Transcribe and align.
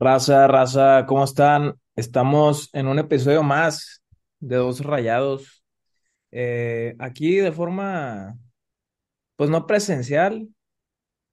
Raza, 0.00 0.46
raza, 0.46 1.06
¿cómo 1.06 1.24
están? 1.24 1.74
Estamos 1.96 2.70
en 2.72 2.86
un 2.86 2.98
episodio 3.00 3.42
más 3.42 4.02
de 4.38 4.56
Dos 4.56 4.80
Rayados. 4.80 5.64
Eh, 6.30 6.94
aquí 7.00 7.36
de 7.36 7.52
forma, 7.52 8.38
pues 9.36 9.50
no 9.50 9.66
presencial, 9.66 10.48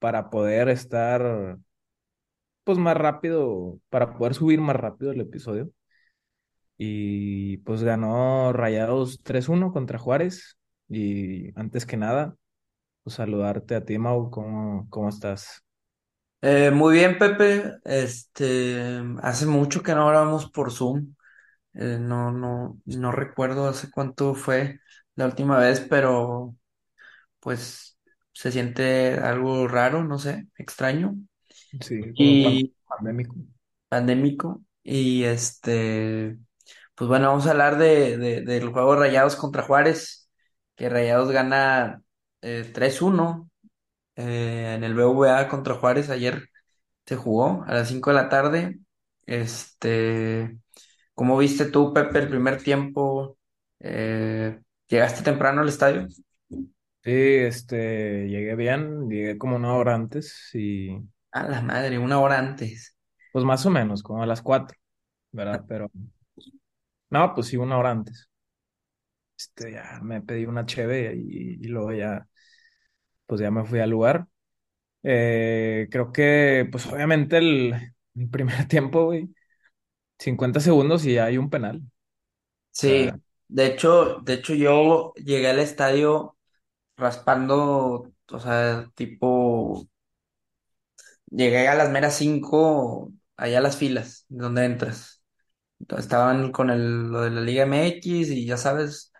para 0.00 0.30
poder 0.30 0.68
estar, 0.68 1.58
pues 2.64 2.78
más 2.78 2.96
rápido, 2.96 3.80
para 3.90 4.16
poder 4.18 4.34
subir 4.34 4.60
más 4.60 4.76
rápido 4.76 5.12
el 5.12 5.20
episodio. 5.20 5.70
Y 6.78 7.58
pues 7.58 7.82
ganó 7.82 8.52
Rayados 8.52 9.20
tres 9.22 9.48
uno 9.48 9.72
contra 9.72 9.98
Juárez. 9.98 10.58
Y 10.88 11.58
antes 11.58 11.86
que 11.86 11.96
nada, 11.96 12.36
pues 13.04 13.16
saludarte 13.16 13.76
a 13.76 13.84
ti, 13.86 13.98
Mau, 13.98 14.30
¿cómo, 14.30 14.88
cómo 14.90 15.10
estás? 15.10 15.65
Eh, 16.42 16.70
muy 16.70 16.94
bien, 16.96 17.18
Pepe. 17.18 17.78
Este, 17.84 19.02
hace 19.22 19.46
mucho 19.46 19.82
que 19.82 19.94
no 19.94 20.06
grabamos 20.08 20.50
por 20.50 20.70
Zoom. 20.72 21.14
Eh, 21.74 21.98
no, 22.00 22.32
no, 22.32 22.80
no 22.86 23.12
recuerdo 23.12 23.68
hace 23.68 23.90
cuánto 23.90 24.34
fue 24.34 24.80
la 25.16 25.26
última 25.26 25.58
vez, 25.58 25.80
pero 25.80 26.56
pues 27.40 27.98
se 28.32 28.52
siente 28.52 29.14
algo 29.20 29.68
raro, 29.68 30.04
no 30.04 30.18
sé, 30.18 30.48
extraño 30.58 31.16
Sí, 31.80 32.12
como 32.14 32.40
pan- 32.40 32.60
y 32.64 32.74
pandémico. 32.86 33.36
pandémico. 33.88 34.62
Y 34.82 35.24
este, 35.24 36.38
pues 36.94 37.08
bueno, 37.08 37.28
vamos 37.28 37.46
a 37.46 37.50
hablar 37.52 37.78
de, 37.78 38.16
de- 38.18 38.42
del 38.42 38.68
juego 38.70 38.96
Rayados 38.96 39.36
contra 39.36 39.62
Juárez, 39.62 40.30
que 40.76 40.88
Rayados 40.88 41.30
gana 41.32 42.02
eh, 42.42 42.70
3-1 42.74 43.50
eh, 44.16 44.74
en 44.76 44.84
el 44.84 44.94
BVA 44.94 45.48
contra 45.48 45.74
Juárez 45.74 46.10
ayer. 46.10 46.48
Se 47.06 47.16
jugó 47.16 47.64
a 47.66 47.74
las 47.74 47.88
5 47.88 48.10
de 48.10 48.16
la 48.16 48.28
tarde. 48.28 48.80
Este, 49.26 50.58
¿cómo 51.14 51.38
viste 51.38 51.66
tú, 51.66 51.94
Pepe, 51.94 52.20
el 52.20 52.28
primer 52.30 52.62
tiempo? 52.62 53.38
Eh, 53.80 54.60
¿llegaste 54.88 55.22
temprano 55.24 55.62
al 55.62 55.68
estadio? 55.70 56.08
Sí, 57.04 57.12
este, 57.12 58.26
llegué 58.28 58.56
bien, 58.56 59.08
llegué 59.08 59.38
como 59.38 59.54
una 59.56 59.74
hora 59.76 59.94
antes 59.94 60.50
y 60.54 60.98
A 61.30 61.44
la 61.48 61.60
madre, 61.62 61.98
una 62.00 62.18
hora 62.18 62.36
antes. 62.40 62.96
pues 63.30 63.44
más 63.44 63.64
o 63.66 63.70
menos, 63.70 64.02
como 64.02 64.22
a 64.22 64.26
las 64.26 64.42
cuatro, 64.42 64.76
¿verdad? 65.32 65.64
Pero 65.68 65.90
no, 67.10 67.34
pues 67.34 67.48
sí, 67.48 67.56
una 67.56 67.78
hora 67.78 67.90
antes. 67.90 68.28
Este, 69.38 69.72
ya 69.72 70.00
me 70.02 70.22
pedí 70.22 70.46
una 70.46 70.64
cheve 70.66 71.14
y, 71.16 71.54
y 71.64 71.68
luego 71.68 71.92
ya, 71.92 72.26
pues 73.26 73.40
ya 73.40 73.50
me 73.50 73.64
fui 73.64 73.80
al 73.80 73.90
lugar. 73.90 74.28
Eh, 75.04 75.88
creo 75.90 76.12
que, 76.12 76.68
pues 76.72 76.86
obviamente 76.86 77.38
el, 77.38 77.74
el 78.16 78.30
primer 78.30 78.68
tiempo, 78.68 79.06
güey, 79.06 79.34
50 80.18 80.60
segundos 80.60 81.06
y 81.06 81.14
ya 81.14 81.26
hay 81.26 81.38
un 81.38 81.50
penal. 81.50 81.82
O 81.82 81.90
Sí, 82.70 83.10
sea, 83.10 83.18
de 83.48 83.66
hecho, 83.66 84.16
de 84.22 84.34
hecho 84.34 84.54
yo 84.54 85.12
llegué 85.16 85.48
al 85.48 85.58
estadio 85.60 86.36
raspando, 86.96 88.12
o 88.32 88.40
sea, 88.40 88.90
tipo, 88.94 89.88
llegué 91.30 91.68
a 91.68 91.74
las 91.74 91.90
meras 91.90 92.16
5 92.16 93.12
allá 93.36 93.58
a 93.58 93.60
las 93.60 93.76
filas, 93.76 94.24
donde 94.28 94.64
entras. 94.64 95.22
Entonces, 95.80 96.06
estaban 96.06 96.52
con 96.52 96.70
el, 96.70 97.10
lo 97.10 97.22
de 97.22 97.30
la 97.30 97.40
Liga 97.42 97.64
MX 97.64 98.30
y 98.30 98.46
ya 98.46 98.56
sabes, 98.56 99.12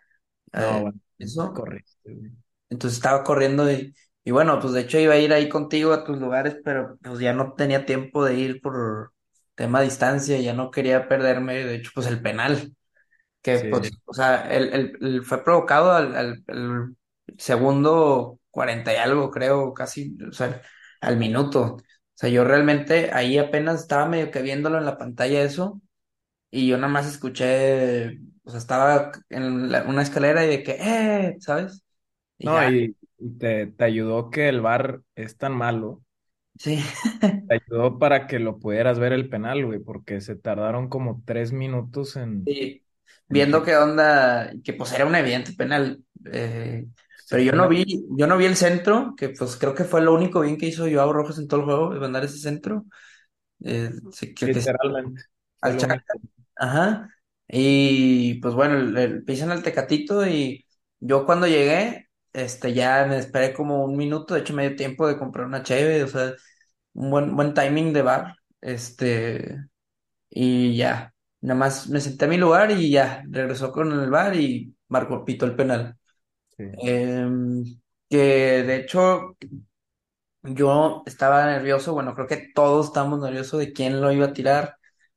no, 0.52 0.80
eh, 0.80 0.82
bueno, 0.82 1.00
eso. 1.18 1.54
correcto, 1.54 1.92
güey. 2.04 2.32
Entonces 2.70 2.98
estaba 2.98 3.24
corriendo 3.24 3.70
y, 3.70 3.94
y 4.24 4.30
bueno, 4.32 4.58
pues 4.60 4.72
de 4.72 4.80
hecho 4.82 4.98
iba 4.98 5.14
a 5.14 5.18
ir 5.18 5.32
ahí 5.32 5.48
contigo 5.48 5.92
a 5.92 6.04
tus 6.04 6.18
lugares, 6.18 6.58
pero 6.64 6.98
pues 7.02 7.20
ya 7.20 7.32
no 7.32 7.54
tenía 7.54 7.86
tiempo 7.86 8.24
de 8.24 8.34
ir 8.36 8.60
por 8.60 9.12
tema 9.54 9.80
distancia, 9.82 10.38
ya 10.40 10.52
no 10.54 10.70
quería 10.70 11.08
perderme, 11.08 11.54
de 11.64 11.76
hecho, 11.76 11.90
pues 11.94 12.06
el 12.08 12.20
penal, 12.22 12.74
que 13.42 13.60
Sí, 13.60 13.66
pues, 13.70 13.90
o 14.06 14.14
sea, 14.14 14.42
el, 14.54 14.72
el- 14.74 14.98
el 15.00 15.24
fue 15.24 15.44
provocado 15.44 15.92
al, 15.92 16.16
al- 16.16 16.44
al 16.48 16.96
segundo 17.38 18.40
cuarenta 18.50 18.92
y 18.92 18.96
algo, 18.96 19.30
creo, 19.30 19.72
casi, 19.74 20.16
o 20.28 20.32
sea, 20.32 20.62
al 21.00 21.16
minuto. 21.18 21.62
O 21.76 21.82
sea, 22.18 22.30
yo 22.30 22.44
realmente 22.44 23.10
ahí 23.12 23.38
apenas 23.38 23.80
estaba 23.82 24.06
medio 24.06 24.30
que 24.30 24.42
viéndolo 24.42 24.78
en 24.78 24.86
la 24.86 24.98
pantalla 24.98 25.42
eso, 25.42 25.80
y 26.50 26.68
yo 26.68 26.78
nada 26.78 26.90
más 26.92 27.06
escuché, 27.08 28.18
o 28.44 28.50
sea, 28.50 28.58
estaba 28.60 29.12
en 29.30 29.72
la- 29.72 29.84
una 29.84 30.02
escalera 30.02 30.44
y 30.46 30.48
de 30.48 30.64
que, 30.64 30.76
¡eh! 30.80 31.36
¿Sabes? 31.40 31.84
Dije, 32.38 32.56
no, 32.56 32.60
ah, 32.60 32.70
y, 32.70 32.96
y 33.18 33.30
te, 33.38 33.66
te 33.68 33.84
ayudó 33.84 34.30
que 34.30 34.48
el 34.48 34.60
VAR 34.60 35.02
es 35.14 35.36
tan 35.36 35.52
malo 35.56 36.02
sí. 36.58 36.78
Te 37.48 37.54
ayudó 37.56 37.98
para 37.98 38.26
que 38.26 38.38
lo 38.40 38.58
pudieras 38.58 38.98
ver 38.98 39.12
el 39.12 39.28
penal, 39.28 39.64
güey, 39.66 39.78
porque 39.80 40.20
se 40.20 40.34
tardaron 40.36 40.88
como 40.88 41.22
tres 41.24 41.52
minutos 41.52 42.16
en, 42.16 42.52
Sí, 42.54 42.84
en 43.30 43.46
viendo 43.46 43.62
qué 43.64 43.76
onda, 43.76 44.52
que 44.64 44.72
pues 44.72 44.92
era 44.92 45.04
un 45.06 45.14
evidente 45.16 45.52
penal. 45.52 46.04
eh, 46.32 46.86
Sí, 47.24 47.26
pero 47.28 47.42
yo 47.42 47.52
no 47.52 47.68
una... 47.68 47.68
vi, 47.68 47.84
yo 48.16 48.26
no 48.28 48.36
vi 48.36 48.44
el 48.46 48.56
centro, 48.56 49.14
que 49.16 49.30
pues 49.30 49.56
creo 49.56 49.74
que 49.74 49.84
fue 49.84 50.00
lo 50.00 50.14
único 50.14 50.40
bien 50.42 50.56
que 50.56 50.66
hizo 50.66 50.84
Joao 50.88 51.12
Rojas 51.12 51.38
en 51.38 51.48
todo 51.48 51.60
el 51.60 51.66
juego, 51.66 51.94
de 51.94 52.00
mandar 52.00 52.24
ese 52.24 52.38
centro. 52.38 52.84
eh, 53.64 53.90
que, 54.36 54.50
que 54.50 54.50
Literalmente, 54.50 55.22
fue 55.62 55.72
al 55.72 55.76
lo 55.76 55.80
Chaca, 55.80 55.96
único. 55.96 56.20
ajá. 56.56 57.10
Y 57.48 58.36
pues 58.40 58.54
bueno, 58.54 58.76
el, 58.78 58.96
el- 58.98 59.24
pisan 59.24 59.50
al 59.52 59.62
Tecatito 59.62 60.26
y 60.26 60.66
yo 61.00 61.26
cuando 61.26 61.46
llegué, 61.48 62.05
este 62.36 62.74
ya 62.74 63.06
me 63.06 63.18
esperé 63.18 63.54
como 63.54 63.84
un 63.84 63.96
minuto, 63.96 64.34
de 64.34 64.40
hecho 64.40 64.54
medio 64.54 64.76
tiempo 64.76 65.06
de 65.08 65.18
comprar 65.18 65.46
una 65.46 65.62
cheve, 65.62 66.04
o 66.04 66.08
sea, 66.08 66.34
un 66.94 67.10
buen, 67.10 67.36
buen 67.36 67.54
timing 67.54 67.92
de 67.92 68.02
bar. 68.02 68.36
Este, 68.60 69.58
y 70.30 70.76
ya, 70.76 71.14
nada 71.42 71.58
más 71.58 71.88
me 71.88 72.00
senté 72.00 72.26
a 72.26 72.28
mi 72.28 72.38
lugar 72.38 72.70
y 72.72 72.90
ya, 72.90 73.24
regresó 73.30 73.72
con 73.72 73.92
el 73.92 74.10
bar 74.10 74.36
y 74.36 74.74
marcó, 74.88 75.24
pitó 75.24 75.46
el 75.46 75.56
penal. 75.56 75.96
Sí. 76.56 76.64
Em, 76.82 77.64
que 78.08 78.18
de 78.64 78.76
hecho 78.76 79.36
yo 80.42 81.02
estaba 81.06 81.46
nervioso, 81.46 81.92
bueno, 81.92 82.14
creo 82.14 82.26
que 82.26 82.50
todos 82.54 82.86
estamos 82.86 83.20
nerviosos 83.20 83.60
de 83.60 83.72
quién 83.72 84.00
lo 84.00 84.12
iba 84.12 84.26
a 84.26 84.32
tirar, 84.32 84.76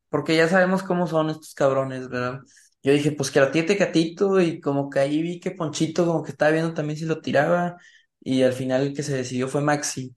porque 0.10 0.36
ya 0.36 0.48
sabemos 0.48 0.84
cómo 0.84 1.08
son 1.08 1.30
estos 1.30 1.54
cabrones, 1.54 2.10
¿verdad? 2.10 2.42
Yo 2.84 2.94
dije, 2.94 3.12
pues 3.12 3.32
que 3.32 3.40
lo 3.42 3.52
tire 3.52 3.68
Tecatito 3.68 4.40
y 4.42 4.62
como 4.62 4.90
que 4.90 5.00
ahí 5.00 5.22
vi 5.22 5.40
que 5.40 5.52
Ponchito 5.52 6.06
como 6.06 6.24
que 6.24 6.32
estaba 6.32 6.52
viendo 6.52 6.74
también 6.74 6.98
si 6.98 7.06
lo 7.06 7.22
tiraba 7.22 7.78
y 8.22 8.44
al 8.44 8.54
final 8.54 8.82
el 8.84 8.94
que 8.96 9.04
se 9.04 9.16
decidió 9.18 9.48
fue 9.50 9.62
Maxi, 9.62 10.16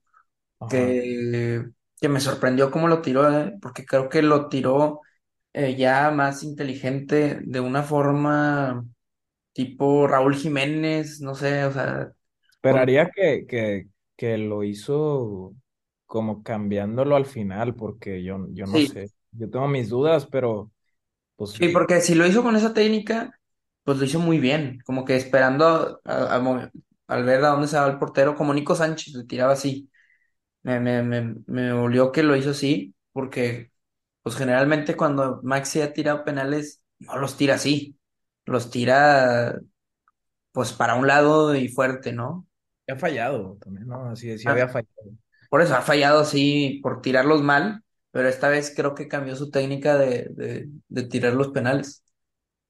Ajá. 0.59 0.97
que, 1.27 1.65
que 2.01 2.09
me 2.09 2.19
sorprendió 2.21 2.71
cómo 2.71 2.87
lo 2.87 3.01
tiró, 3.01 3.31
¿eh? 3.39 3.53
Porque 3.61 3.85
creo 3.85 4.09
que 4.09 4.21
lo 4.21 4.49
tiró 4.49 5.01
eh, 5.53 5.75
ya 5.77 6.11
más 6.11 6.43
inteligente, 6.43 7.39
de 7.43 7.59
una 7.61 7.83
forma 7.83 8.85
tipo 9.53 10.07
Raúl 10.07 10.35
Jiménez, 10.35 11.21
no 11.21 11.35
sé, 11.35 11.65
o 11.65 11.71
sea, 11.73 12.13
con... 12.67 12.87
Esperaría 12.89 13.09
que, 13.11 13.45
que, 13.47 13.87
que 14.15 14.37
lo 14.37 14.63
hizo 14.63 15.53
como 16.05 16.43
cambiándolo 16.43 17.15
al 17.15 17.25
final, 17.25 17.75
porque 17.75 18.23
yo, 18.23 18.47
yo 18.51 18.67
no 18.67 18.79
Sí, 18.79 18.81
sé. 18.81 19.11
Yo 19.31 19.49
tengo 19.49 19.67
mis 19.67 19.89
dudas, 19.89 20.27
pero 20.27 20.71
pues 21.43 21.51
sí, 21.57 21.69
porque 21.69 22.01
si 22.01 22.15
lo 22.15 22.25
hizo 22.27 22.43
con 22.43 22.55
esa 22.55 22.73
técnica, 22.73 23.39
pues 23.83 23.97
lo 23.97 24.05
hizo 24.05 24.19
muy 24.19 24.39
bien, 24.39 24.79
como 24.85 25.05
que 25.05 25.15
esperando 25.15 26.01
a- 26.05 26.35
al 27.07 27.23
ver 27.25 27.43
a 27.45 27.49
dónde 27.49 27.67
se 27.67 27.77
va 27.77 27.87
el 27.87 27.99
portero, 27.99 28.35
como 28.35 28.53
Nico 28.53 28.75
Sánchez 28.75 29.13
le 29.15 29.25
tiraba 29.25 29.53
así. 29.53 29.89
Me, 30.63 30.79
me, 30.79 31.03
me, 31.03 31.35
me 31.47 31.73
olió 31.73 32.11
que 32.11 32.23
lo 32.23 32.35
hizo 32.37 32.51
así, 32.51 32.95
porque 33.13 33.71
pues 34.23 34.35
generalmente 34.37 34.97
cuando 34.97 35.41
Maxi 35.43 35.81
ha 35.81 35.93
tirado 35.93 36.25
penales, 36.25 36.83
no 36.99 37.17
los 37.17 37.37
tira 37.37 37.55
así, 37.55 37.97
los 38.45 38.71
tira 38.71 39.59
pues 40.53 40.73
para 40.73 40.95
un 40.95 41.07
lado 41.07 41.55
y 41.55 41.69
fuerte, 41.69 42.13
¿no? 42.13 42.47
ha 42.89 42.95
fallado 42.97 43.57
también, 43.61 43.87
¿no? 43.87 44.09
Así, 44.09 44.37
sí 44.37 44.49
había 44.49 44.67
Ah, 44.67 44.69
fallado. 44.69 45.11
Por 45.49 45.61
eso 45.61 45.75
ha 45.75 45.81
fallado 45.81 46.21
así 46.21 46.79
por 46.83 47.01
tirarlos 47.01 47.41
mal, 47.43 47.83
pero 48.13 48.29
esta 48.29 48.49
vez 48.49 48.73
creo 48.75 48.95
que 48.95 49.09
cambió 49.09 49.35
su 49.35 49.51
técnica 49.51 49.97
de, 49.97 50.29
de, 50.31 50.69
de 50.89 51.03
tirar 51.05 51.35
los 51.35 51.49
penales. 51.49 52.05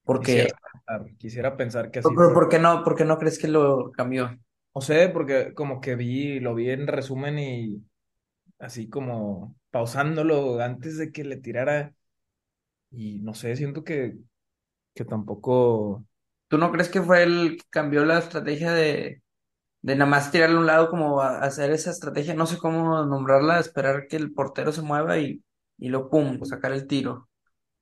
Porque, 0.05 0.47
Quisiera 0.47 0.57
pensar, 0.71 1.17
quisiera 1.17 1.57
pensar 1.57 1.91
que 1.91 1.99
así 1.99 2.15
pero 2.15 2.33
fue. 2.33 2.33
¿por 2.33 2.49
qué 2.49 2.59
no? 2.59 2.83
¿Por 2.83 2.95
qué 2.95 3.05
no 3.05 3.17
crees 3.17 3.39
que 3.39 3.47
lo 3.47 3.91
cambió? 3.91 4.37
No 4.75 4.81
sé, 4.81 5.09
porque 5.09 5.53
como 5.53 5.81
que 5.81 5.95
vi, 5.95 6.39
lo 6.39 6.55
vi 6.55 6.69
en 6.71 6.87
resumen 6.87 7.37
y 7.39 7.83
así 8.59 8.89
como 8.89 9.55
pausándolo 9.71 10.59
antes 10.61 10.97
de 10.97 11.11
que 11.11 11.23
le 11.25 11.37
tirara. 11.37 11.93
Y 12.91 13.19
no 13.21 13.33
sé, 13.35 13.55
siento 13.55 13.83
que, 13.83 14.17
que 14.95 15.05
tampoco. 15.05 16.05
¿Tú 16.49 16.59
no 16.59 16.71
crees 16.71 16.89
que 16.89 17.01
fue 17.03 17.23
el 17.23 17.57
que 17.57 17.63
cambió 17.71 18.05
la 18.05 18.19
estrategia 18.19 18.73
de, 18.73 19.22
de 19.83 19.95
nada 19.97 20.09
más 20.11 20.31
tirarle 20.31 20.57
a 20.57 20.59
un 20.61 20.67
lado 20.67 20.89
como 20.91 21.21
a- 21.21 21.39
hacer 21.41 21.71
esa 21.71 21.91
estrategia? 21.91 22.35
No 22.35 22.47
sé 22.47 22.57
cómo 22.59 23.05
nombrarla, 23.05 23.59
esperar 23.61 24.07
que 24.09 24.17
el 24.17 24.33
portero 24.33 24.73
se 24.73 24.83
mueva 24.83 25.19
y, 25.19 25.43
y 25.79 25.89
lo 25.89 26.09
pum, 26.09 26.43
sacar 26.45 26.73
el 26.73 26.87
tiro. 26.87 27.29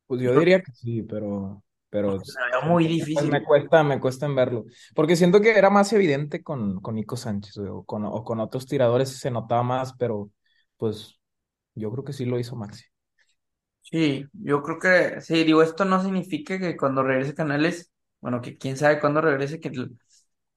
Pues 0.07 0.21
yo 0.21 0.35
diría 0.35 0.61
que 0.61 0.71
sí, 0.73 1.03
pero, 1.03 1.63
pero 1.89 2.21
muy 2.63 2.87
pues 3.13 3.25
me 3.27 3.41
difícil. 3.41 3.43
cuesta, 3.43 3.83
me 3.83 3.99
cuesta 3.99 4.25
en 4.25 4.35
verlo. 4.35 4.65
Porque 4.95 5.15
siento 5.15 5.39
que 5.41 5.57
era 5.57 5.69
más 5.69 5.93
evidente 5.93 6.43
con, 6.43 6.81
con 6.81 6.95
Nico 6.95 7.15
Sánchez, 7.17 7.57
o 7.59 7.83
con, 7.85 8.05
o 8.05 8.23
con 8.23 8.39
otros 8.41 8.65
tiradores 8.67 9.09
se 9.19 9.31
notaba 9.31 9.63
más, 9.63 9.93
pero 9.97 10.29
pues 10.77 11.19
yo 11.75 11.91
creo 11.91 12.03
que 12.05 12.13
sí 12.13 12.25
lo 12.25 12.39
hizo 12.39 12.55
Maxi. 12.57 12.85
Sí, 13.83 14.25
yo 14.33 14.63
creo 14.63 14.79
que, 14.79 15.21
sí, 15.21 15.43
digo, 15.43 15.61
esto 15.61 15.83
no 15.85 16.01
significa 16.01 16.57
que 16.59 16.77
cuando 16.77 17.03
regrese 17.03 17.33
Canales, 17.35 17.91
bueno, 18.21 18.41
que 18.41 18.57
quién 18.57 18.77
sabe 18.77 18.99
cuándo 19.01 19.19
regrese, 19.21 19.59
que, 19.59 19.69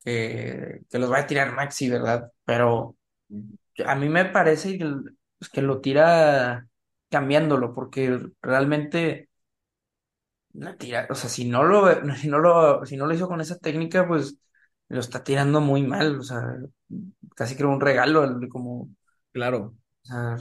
que, 0.05 0.83
que 0.91 0.99
los 0.99 1.11
va 1.13 1.21
a 1.21 1.27
tirar 1.27 1.53
Maxi, 1.55 1.91
¿verdad? 1.91 2.31
Pero 2.45 2.97
a 3.87 3.95
mí 3.97 4.09
me 4.09 4.25
parece 4.27 4.79
que, 4.79 4.87
pues, 5.39 5.51
que 5.51 5.63
lo 5.63 5.81
tira 5.81 6.69
cambiándolo, 7.11 7.73
porque 7.75 8.21
realmente 8.43 9.29
la 10.53 10.77
tira, 10.77 11.07
o 11.11 11.15
sea, 11.15 11.29
si 11.31 11.45
no 11.49 11.65
lo, 11.65 11.87
si 12.17 12.29
no 12.29 12.39
lo, 12.39 12.85
si 12.87 12.97
no 12.97 13.07
lo 13.07 13.15
hizo 13.15 13.29
con 13.29 13.41
esa 13.41 13.59
técnica, 13.59 14.07
pues 14.07 14.37
lo 14.89 15.01
está 15.01 15.25
tirando 15.25 15.61
muy 15.61 15.83
mal, 15.83 16.19
o 16.21 16.23
sea, 16.23 16.57
casi 17.37 17.57
creo 17.57 17.71
un 17.71 17.81
regalo, 17.81 18.39
como 18.51 18.89
Claro. 19.33 19.77
O 20.05 20.07
sea, 20.07 20.37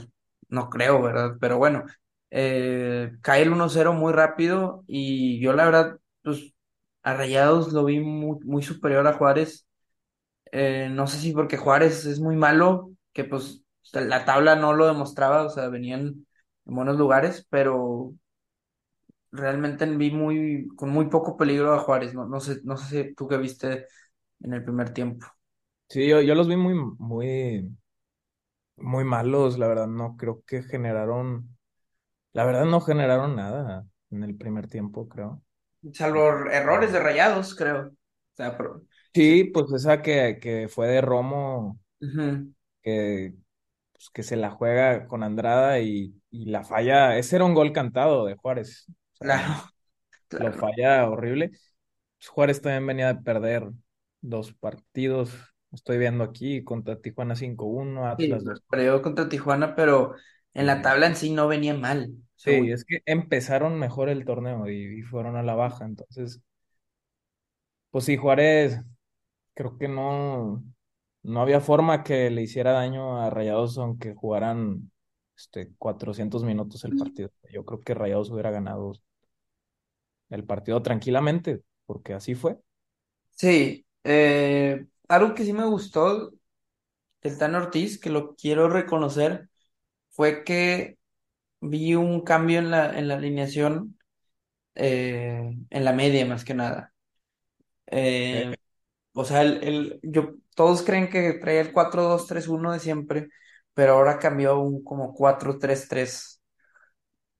no 0.48 0.70
creo, 0.70 1.02
¿verdad? 1.02 1.36
Pero 1.40 1.58
bueno, 1.58 1.84
eh, 2.30 3.12
cae 3.22 3.42
el 3.42 3.52
uno 3.52 3.68
cero 3.68 3.92
muy 3.94 4.12
rápido 4.12 4.84
y 4.86 5.40
yo 5.40 5.52
la 5.54 5.64
verdad, 5.66 5.98
pues 6.22 6.53
a 7.04 7.14
Rayados 7.14 7.72
lo 7.74 7.86
vi 7.86 8.00
muy, 8.00 8.62
superior 8.64 9.06
a 9.08 9.14
Juárez. 9.14 9.66
Eh, 10.52 10.88
no 10.90 11.06
sé 11.08 11.18
si 11.18 11.32
porque 11.32 11.56
Juárez 11.58 12.06
es 12.06 12.20
muy 12.20 12.36
malo, 12.36 12.92
que 13.12 13.24
pues 13.24 13.64
la 13.92 14.24
tabla 14.24 14.56
no 14.56 14.74
lo 14.74 14.86
demostraba, 14.86 15.44
o 15.46 15.50
sea, 15.50 15.68
venían 15.68 16.26
en 16.66 16.74
buenos 16.76 16.98
lugares, 16.98 17.46
pero 17.50 18.14
realmente 19.32 19.86
vi 19.86 20.10
muy, 20.10 20.68
con 20.76 20.90
muy 20.90 21.06
poco 21.08 21.36
peligro 21.36 21.74
a 21.74 21.78
Juárez. 21.80 22.14
No, 22.14 22.26
no 22.26 22.40
sé, 22.40 22.60
no 22.64 22.76
sé 22.76 23.04
si 23.04 23.14
tú 23.14 23.28
qué 23.28 23.36
viste 23.38 23.86
en 24.40 24.54
el 24.54 24.64
primer 24.64 24.92
tiempo. 24.92 25.26
Sí, 25.88 26.06
yo, 26.08 26.20
yo 26.20 26.34
los 26.34 26.48
vi 26.48 26.56
muy, 26.56 26.74
muy, 26.98 27.70
muy 28.76 29.04
malos, 29.04 29.58
la 29.58 29.66
verdad, 29.68 29.86
no 29.88 30.16
creo 30.16 30.42
que 30.46 30.62
generaron, 30.62 31.56
la 32.34 32.46
verdad 32.46 32.66
no 32.66 32.82
generaron 32.82 33.36
nada 33.36 33.88
en 34.12 34.24
el 34.24 34.36
primer 34.36 34.68
tiempo, 34.68 35.08
creo. 35.08 35.43
Salvo 35.92 36.48
errores 36.50 36.92
de 36.92 37.00
Rayados, 37.00 37.54
creo. 37.54 37.88
O 37.88 37.92
sea, 38.36 38.56
pero, 38.56 38.82
sí. 39.14 39.44
Pues 39.52 39.72
esa 39.72 40.02
que, 40.02 40.38
que 40.40 40.68
fue 40.68 40.88
de 40.88 41.00
Romo, 41.00 41.80
que, 42.82 43.34
pues, 43.92 44.10
que 44.10 44.22
se 44.22 44.36
la 44.36 44.50
juega 44.50 45.06
con 45.08 45.22
Andrada 45.22 45.80
y, 45.80 46.14
y 46.30 46.46
la 46.46 46.64
falla, 46.64 47.18
ese 47.18 47.36
era 47.36 47.44
un 47.44 47.54
gol 47.54 47.72
cantado 47.72 48.26
de 48.26 48.36
Juárez, 48.36 48.86
o 49.14 49.16
sea, 49.16 49.30
Claro, 49.30 49.54
lo 50.36 50.52
falla 50.52 51.08
horrible. 51.10 51.50
Pues, 52.18 52.28
Juárez 52.30 52.62
también 52.62 52.86
venía 52.86 53.14
de 53.14 53.22
perder 53.22 53.70
dos 54.20 54.52
partidos, 54.54 55.32
estoy 55.72 55.98
viendo 55.98 56.24
aquí, 56.24 56.64
contra 56.64 57.00
Tijuana 57.00 57.36
cinco 57.36 57.66
uno 57.66 58.06
Sí, 58.16 58.52
perdió 58.70 59.02
contra 59.02 59.28
Tijuana, 59.28 59.74
pero 59.74 60.14
en 60.54 60.66
la 60.66 60.82
tabla 60.82 61.06
en 61.08 61.16
sí 61.16 61.30
no 61.30 61.48
venía 61.48 61.74
mal, 61.74 62.14
según. 62.36 62.66
Sí, 62.66 62.70
es 62.70 62.84
que 62.84 63.02
empezaron 63.06 63.76
mejor 63.78 64.08
el 64.08 64.24
torneo 64.24 64.68
y, 64.70 65.00
y 65.00 65.02
fueron 65.02 65.36
a 65.36 65.42
la 65.42 65.54
baja. 65.56 65.84
Entonces, 65.84 66.40
pues 67.90 68.04
sí, 68.06 68.16
Juárez, 68.16 68.80
creo 69.54 69.78
que 69.78 69.88
no, 69.88 70.64
no 71.22 71.40
había 71.42 71.60
forma 71.60 72.04
que 72.04 72.30
le 72.30 72.42
hiciera 72.42 72.72
daño 72.72 73.22
a 73.22 73.30
Rayados 73.30 73.78
aunque 73.78 74.14
jugaran 74.14 74.92
este, 75.36 75.72
400 75.78 76.44
minutos 76.44 76.84
el 76.84 76.96
partido. 76.96 77.30
Yo 77.52 77.64
creo 77.64 77.82
que 77.82 77.94
Rayados 77.94 78.30
hubiera 78.30 78.50
ganado 78.50 78.94
el 80.30 80.44
partido 80.44 80.82
tranquilamente, 80.82 81.62
porque 81.86 82.12
así 82.14 82.34
fue. 82.34 82.58
Sí, 83.30 83.86
eh, 84.04 84.86
algo 85.08 85.34
que 85.34 85.44
sí 85.44 85.52
me 85.52 85.64
gustó 85.66 86.32
del 87.22 87.38
Tan 87.38 87.54
Ortiz, 87.54 88.00
que 88.00 88.10
lo 88.10 88.36
quiero 88.36 88.68
reconocer, 88.70 89.48
fue 90.14 90.44
que 90.44 90.98
vi 91.60 91.94
un 91.96 92.22
cambio 92.22 92.58
en 92.60 92.70
la, 92.72 92.98
en 92.98 93.08
la 93.08 93.16
alineación, 93.16 93.98
eh, 94.76 95.52
en 95.70 95.84
la 95.84 95.92
media 95.92 96.26
más 96.26 96.44
que 96.44 96.54
nada. 96.54 96.94
Eh, 98.32 98.42
Eh, 98.42 98.56
o 99.14 99.24
sea, 99.24 99.42
el, 99.42 99.62
el- 99.64 100.00
yo, 100.02 100.34
todos 100.56 100.82
creen 100.82 101.10
que 101.10 101.34
traía 101.34 101.60
el 101.62 101.72
cuatro 101.72 102.04
dos 102.04 102.26
tres 102.26 102.48
uno 102.48 102.72
de 102.72 102.80
siempre, 102.80 103.28
pero 103.74 103.94
ahora 103.94 104.18
cambió 104.18 104.52
a 104.52 104.60
un 104.62 104.84
como 104.84 105.14
cuatro 105.14 105.58
tres 105.58 105.88
tres 105.88 106.42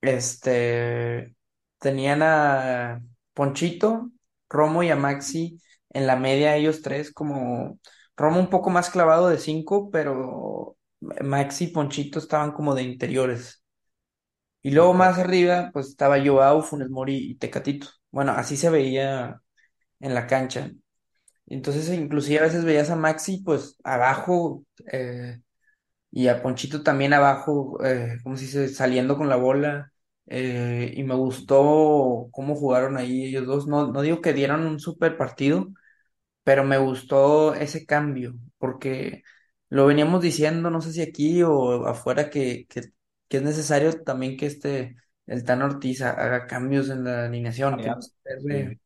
Este, 0.00 1.34
tenían 1.78 2.20
a 2.22 3.00
Ponchito, 3.32 4.10
Romo 4.50 4.82
y 4.82 4.90
a 4.90 4.96
Maxi 4.96 5.60
en 5.90 6.06
la 6.06 6.16
media, 6.16 6.56
ellos 6.56 6.82
tres, 6.82 7.10
como 7.12 7.78
Romo 8.16 8.38
un 8.40 8.50
poco 8.50 8.68
más 8.70 8.90
clavado 8.90 9.28
de 9.28 9.38
cinco, 9.38 9.90
pero 9.90 10.76
Maxi 11.22 11.64
y 11.66 11.68
Ponchito 11.68 12.18
estaban 12.18 12.52
como 12.52 12.74
de 12.74 12.82
interiores. 12.84 13.62
Y 14.62 14.70
luego 14.70 14.94
más 14.94 15.18
arriba, 15.18 15.70
pues 15.72 15.88
estaba 15.88 16.22
Joao, 16.24 16.62
Funes 16.62 16.88
Mori 16.90 17.16
y 17.32 17.34
Tecatito. 17.36 17.88
Bueno, 18.10 18.32
así 18.32 18.56
se 18.56 18.70
veía 18.70 19.40
en 20.00 20.14
la 20.14 20.26
cancha. 20.26 20.70
Entonces, 21.46 21.90
inclusive 21.90 22.40
a 22.40 22.42
veces 22.44 22.64
veías 22.64 22.90
a 22.90 22.96
Maxi, 22.96 23.42
pues 23.44 23.76
abajo, 23.84 24.64
eh, 24.92 25.40
y 26.10 26.28
a 26.28 26.42
Ponchito 26.42 26.82
también 26.82 27.14
abajo, 27.14 27.78
eh, 27.84 28.18
¿cómo 28.24 28.36
se 28.36 28.44
dice? 28.46 28.68
Saliendo 28.68 29.16
con 29.18 29.28
la 29.28 29.36
bola. 29.36 29.92
eh, 30.26 30.92
y 30.96 31.04
me 31.04 31.14
gustó 31.16 32.28
cómo 32.32 32.56
jugaron 32.56 32.96
ahí 32.98 33.26
ellos 33.26 33.46
dos. 33.46 33.66
No, 33.68 33.92
no 33.92 34.02
digo 34.02 34.20
que 34.22 34.32
dieran 34.34 34.66
un 34.66 34.80
super 34.80 35.16
partido, 35.18 35.68
pero 36.44 36.64
me 36.64 36.78
gustó 36.78 37.54
ese 37.54 37.86
cambio, 37.86 38.34
porque 38.58 39.22
lo 39.74 39.86
veníamos 39.86 40.22
diciendo, 40.22 40.70
no 40.70 40.80
sé 40.80 40.92
si 40.92 41.02
aquí 41.02 41.42
o 41.42 41.86
afuera, 41.86 42.30
que, 42.30 42.66
que, 42.68 42.82
que 43.28 43.36
es 43.38 43.42
necesario 43.42 44.02
también 44.04 44.36
que 44.36 44.46
este, 44.46 44.96
el 45.26 45.44
Tan 45.44 45.62
Ortiz 45.62 46.02
ha- 46.02 46.10
haga 46.12 46.46
cambios 46.46 46.90
en 46.90 47.04
la 47.04 47.26
alineación, 47.26 47.80
que 47.80 47.90
no 47.90 48.00
se 48.02 48.12
pierde 48.24 48.74
sí, 48.74 48.80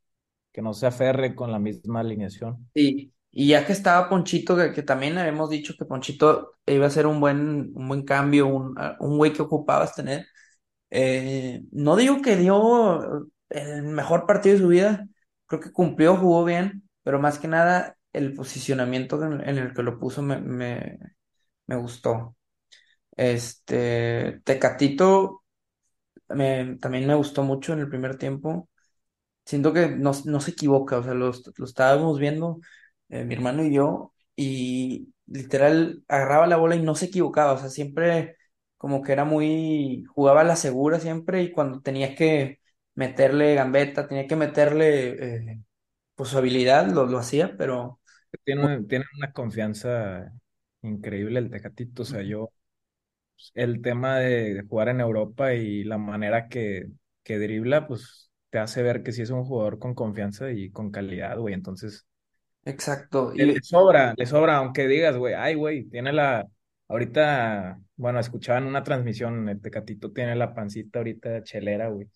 que 0.53 0.63
no 0.63 0.75
se 0.75 0.87
aferre 0.87 1.35
con 1.35 1.53
la 1.53 1.59
misma 1.59 2.01
alineación. 2.01 2.71
Sí, 2.75 3.13
y 3.31 3.49
ya 3.49 3.67
que 3.67 3.73
estaba 3.73 4.09
Ponchito, 4.09 4.57
que, 4.57 4.73
que 4.73 4.83
también 4.83 5.19
habíamos 5.19 5.51
dicho 5.51 5.75
que 5.79 5.85
Ponchito 5.85 6.59
iba 6.67 6.87
a 6.87 6.91
ser 6.91 7.07
un 7.07 7.21
buen, 7.21 7.73
un 7.75 7.89
buen 7.89 8.05
cambio, 8.05 8.47
un, 8.47 8.75
un 9.01 9.17
güey 9.19 9.33
que 9.33 9.43
ocupabas 9.43 9.95
tener. 9.95 10.27
eh, 10.91 11.63
no 11.73 11.97
digo 11.97 12.23
que 12.23 12.37
dio 12.37 13.29
el 13.51 13.85
mejor 13.85 14.27
partido 14.27 14.57
de 14.57 14.63
su 14.63 14.69
vida, 14.69 15.09
creo 15.49 15.61
que 15.63 15.73
cumplió, 15.73 16.17
jugó 16.17 16.45
bien, 16.47 16.89
pero 17.05 17.21
más 17.21 17.41
que 17.41 17.49
nada 17.49 17.98
el 18.19 18.35
posicionamiento 18.35 19.23
en, 19.25 19.59
el 19.59 19.75
que 19.75 19.83
lo 19.83 19.99
puso 19.99 20.23
me, 20.23 20.41
me, 20.41 21.77
gustó. 21.77 22.37
Este, 23.17 24.41
Tecatito 24.45 25.45
también 26.29 27.07
me 27.07 27.15
gustó 27.15 27.43
mucho 27.43 27.73
en 27.73 27.81
el 27.81 27.89
primer 27.89 28.19
tiempo. 28.19 28.69
Siento 29.45 29.73
que 29.73 29.89
no, 29.89 30.13
no 30.27 30.41
se 30.41 30.53
equivoca, 30.53 30.99
o 30.99 31.03
sea, 31.03 31.15
lo, 31.15 31.33
lo 31.57 31.65
estábamos 31.65 32.19
viendo 32.19 32.61
eh, 33.09 33.25
mi 33.25 33.35
hermano 33.35 33.65
y 33.65 33.75
yo, 33.75 34.15
y 34.37 35.15
literal 35.27 36.05
agarraba 36.09 36.47
la 36.47 36.57
bola 36.57 36.77
y 36.77 36.83
no 36.83 36.95
se 36.95 37.07
equivocaba, 37.07 37.53
o 37.55 37.59
sea, 37.59 37.71
siempre 37.71 38.37
como 38.77 39.03
que 39.03 39.13
era 39.13 39.25
muy, 39.25 40.05
jugaba 40.15 40.43
a 40.43 40.45
la 40.45 40.57
segura 40.57 41.01
siempre 41.01 41.43
y 41.43 41.53
cuando 41.53 41.81
tenía 41.83 42.15
que 42.15 42.61
meterle 42.95 43.55
gambeta, 43.55 44.09
tenía 44.09 44.27
que 44.27 44.37
meterle 44.37 45.37
eh, 45.55 45.63
pues 46.15 46.31
su 46.31 46.39
habilidad, 46.39 46.89
lo, 46.91 47.07
lo 47.07 47.19
hacía, 47.19 47.57
pero 47.59 47.98
Tiene, 48.45 48.83
tiene 48.85 49.05
una 49.17 49.33
confianza 49.33 50.33
increíble 50.83 51.39
el 51.39 51.51
Tecatito. 51.51 52.03
O 52.03 52.05
sea, 52.05 52.23
yo, 52.23 52.51
pues, 53.35 53.53
el 53.55 53.83
tema 53.83 54.19
de, 54.19 54.65
jugar 54.69 54.89
en 54.89 55.01
Europa 55.01 55.55
y 55.55 55.85
la 55.85 55.99
manera 55.99 56.49
que, 56.49 56.89
que 57.23 57.39
dribla, 57.39 57.87
pues 57.87 58.31
te 58.51 58.59
hace 58.59 58.83
ver 58.83 59.03
que 59.03 59.13
sí 59.13 59.23
es 59.23 59.31
un 59.31 59.45
jugador 59.45 59.79
con 59.79 59.95
confianza 59.95 60.51
y 60.51 60.71
con 60.71 60.91
calidad, 60.91 61.39
güey. 61.39 61.55
Entonces, 61.55 62.07
exacto, 62.65 63.33
le, 63.35 63.45
y 63.45 63.47
le 63.47 63.63
sobra, 63.63 64.15
le 64.17 64.27
sobra, 64.27 64.57
aunque 64.57 64.87
digas, 64.87 65.17
güey, 65.17 65.35
ay, 65.35 65.55
güey, 65.55 65.85
tiene 65.85 66.13
la. 66.13 66.47
Ahorita, 66.89 67.79
bueno, 67.97 68.19
escuchaba 68.19 68.59
en 68.59 68.65
una 68.65 68.83
transmisión, 68.83 69.47
el 69.49 69.61
Tecatito 69.61 70.11
tiene 70.13 70.35
la 70.37 70.55
pancita 70.55 71.01
ahorita 71.01 71.43
chelera, 71.43 71.89
güey, 71.89 72.09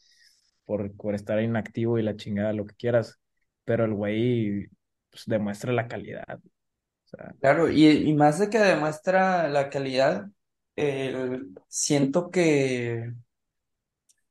por, 0.65 0.97
por 0.97 1.15
estar 1.15 1.41
inactivo 1.43 1.99
y 1.99 2.03
la 2.03 2.17
chingada, 2.17 2.55
lo 2.55 2.65
que 2.65 2.75
quieras. 2.77 3.21
Pero 3.65 3.85
el 3.85 3.93
güey, 3.93 4.69
pues, 5.13 5.25
demuestra 5.27 5.73
la 5.75 5.89
calidad. 5.89 6.41
O 6.45 7.09
sea, 7.09 7.35
claro, 7.41 7.71
y, 7.71 7.87
y 7.89 8.15
más 8.15 8.39
de 8.39 8.49
que 8.51 8.59
demuestra 8.59 9.49
la 9.49 9.69
calidad, 9.71 10.29
eh, 10.77 11.41
siento 11.69 12.31
que, 12.31 13.13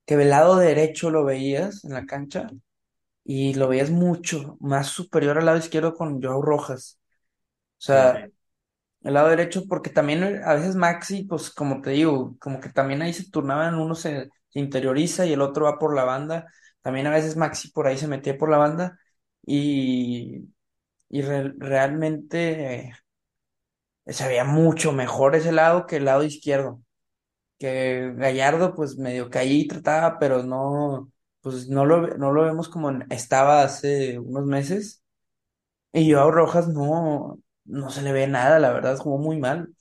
que 0.06 0.18
del 0.18 0.30
lado 0.30 0.58
derecho 0.58 1.10
lo 1.12 1.24
veías 1.26 1.84
en 1.86 1.94
la 1.94 2.06
cancha 2.06 2.48
y 3.26 3.56
lo 3.56 3.70
veías 3.70 3.92
mucho 3.92 4.58
más 4.62 4.88
superior 4.90 5.38
al 5.40 5.46
lado 5.48 5.58
izquierdo 5.60 5.96
con 5.96 6.22
Joao 6.22 6.42
Rojas. 6.44 7.00
O 7.80 7.84
sí. 7.84 7.94
sea, 7.94 8.30
el 9.04 9.14
lado 9.16 9.30
derecho, 9.30 9.64
porque 9.70 9.90
también 9.92 10.24
eh, 10.24 10.42
a 10.46 10.56
veces 10.56 10.76
Maxi, 10.76 11.26
pues 11.26 11.52
como 11.52 11.82
te 11.82 11.92
digo, 11.92 12.38
como 12.40 12.60
que 12.62 12.70
también 12.70 13.02
ahí 13.02 13.14
se 13.14 13.30
turnaban, 13.32 13.76
uno 13.76 13.96
se, 13.96 14.30
se 14.50 14.60
interioriza 14.60 15.26
y 15.26 15.34
el 15.34 15.42
otro 15.42 15.66
va 15.66 15.80
por 15.80 15.96
la 15.96 16.06
banda. 16.06 16.48
También 16.82 17.08
a 17.08 17.12
veces 17.12 17.38
Maxi 17.38 17.72
por 17.72 17.88
ahí 17.88 17.98
se 17.98 18.08
metía 18.08 18.38
por 18.38 18.50
la 18.52 18.58
banda 18.58 19.00
y, 19.46 20.50
y 21.12 21.24
re- 21.24 21.54
realmente 21.60 22.76
eh, 24.06 24.14
se 24.14 24.28
veía 24.28 24.44
mucho 24.44 24.92
mejor 24.94 25.36
ese 25.36 25.52
lado 25.52 25.86
que 25.86 25.98
el 25.98 26.06
lado 26.06 26.24
izquierdo. 26.24 26.82
que 27.60 28.14
Gallardo 28.18 28.76
pues 28.76 28.98
medio 28.98 29.30
caí 29.30 29.62
y 29.64 29.68
trataba, 29.70 30.20
pero 30.20 30.44
no, 30.44 31.12
pues 31.42 31.70
no 31.70 31.86
lo, 31.86 32.18
no 32.18 32.32
lo 32.34 32.44
vemos 32.44 32.70
como 32.70 32.92
estaba 33.12 33.64
hace 33.64 34.20
unos 34.20 34.46
meses. 34.46 35.04
Y 35.94 36.12
Joao 36.14 36.32
Rojas 36.32 36.68
no, 36.70 37.40
no 37.66 37.90
se 37.92 38.02
le 38.04 38.14
ve 38.14 38.28
nada, 38.28 38.60
la 38.60 38.72
verdad, 38.74 38.98
jugó 39.00 39.18
muy 39.20 39.40
mal. 39.40 39.74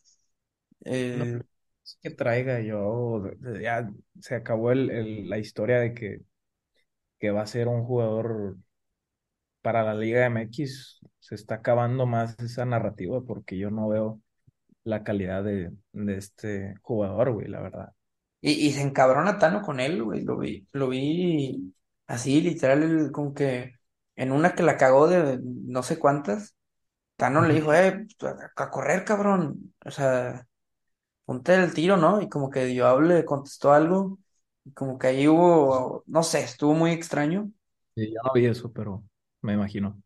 No 1.12 1.25
Eh, 1.25 1.42
es 1.84 1.99
que 2.02 2.10
traiga 2.10 2.60
yo, 2.60 3.22
ya 3.60 3.90
se 4.20 4.34
acabó 4.37 4.72
el, 4.72 4.90
el- 4.90 5.28
la 5.28 5.38
historia 5.38 5.80
de 5.80 5.94
que, 5.94 6.20
que 7.20 7.30
va 7.30 7.42
a 7.42 7.46
ser 7.46 7.68
un 7.68 7.84
jugador 7.84 8.58
para 9.62 9.82
la 9.84 9.94
Liga 9.94 10.26
MX. 10.26 11.00
Se 11.20 11.34
está 11.34 11.56
acabando 11.56 12.06
más 12.06 12.38
esa 12.40 12.64
narrativa 12.64 13.20
porque 13.22 13.58
yo 13.58 13.70
no 13.70 13.88
veo 13.88 14.20
la 14.84 15.04
calidad 15.04 15.44
de, 15.44 15.72
de 15.92 16.16
este 16.18 16.76
jugador, 16.82 17.32
güey, 17.34 17.48
la 17.48 17.60
verdad. 17.62 17.92
y, 18.40 18.52
y 18.68 18.72
se 18.72 18.82
encabrona 18.82 19.38
Tano 19.38 19.62
con 19.62 19.80
él, 19.80 20.02
güey, 20.02 20.22
lo 20.22 20.38
vi, 20.38 20.66
lo 20.72 20.88
vi 20.88 21.74
así, 22.06 22.40
literal, 22.40 23.10
como 23.12 23.34
que 23.34 23.74
en 24.16 24.32
una 24.32 24.54
que 24.54 24.62
la 24.62 24.76
cagó 24.76 25.08
de 25.08 25.40
no 25.42 25.82
sé 25.82 25.98
cuántas, 25.98 26.56
Tano 27.16 27.42
le 27.42 27.54
dijo, 27.54 27.74
eh, 27.74 28.06
a, 28.56 28.64
a 28.64 28.70
correr, 28.70 29.04
cabrón, 29.04 29.74
o 29.84 29.90
sea, 29.92 30.46
ponte 31.26 31.54
el 31.54 31.74
tiro, 31.74 31.96
¿no? 31.98 32.22
Y 32.22 32.28
como 32.28 32.50
que 32.50 32.78
Joao 32.78 33.00
le 33.02 33.24
contestó 33.24 33.72
algo, 33.74 34.18
y 34.64 34.72
como 34.74 34.98
que 34.98 35.08
ahí 35.08 35.28
hubo, 35.28 36.04
no 36.08 36.22
sé, 36.24 36.42
estuvo 36.44 36.74
muy 36.74 36.92
extraño. 36.92 37.50
Sí, 37.96 38.12
yo 38.12 38.20
no 38.24 38.32
vi 38.32 38.46
eso, 38.46 38.72
pero 38.72 39.04
me 39.42 39.54
imagino. 39.54 40.02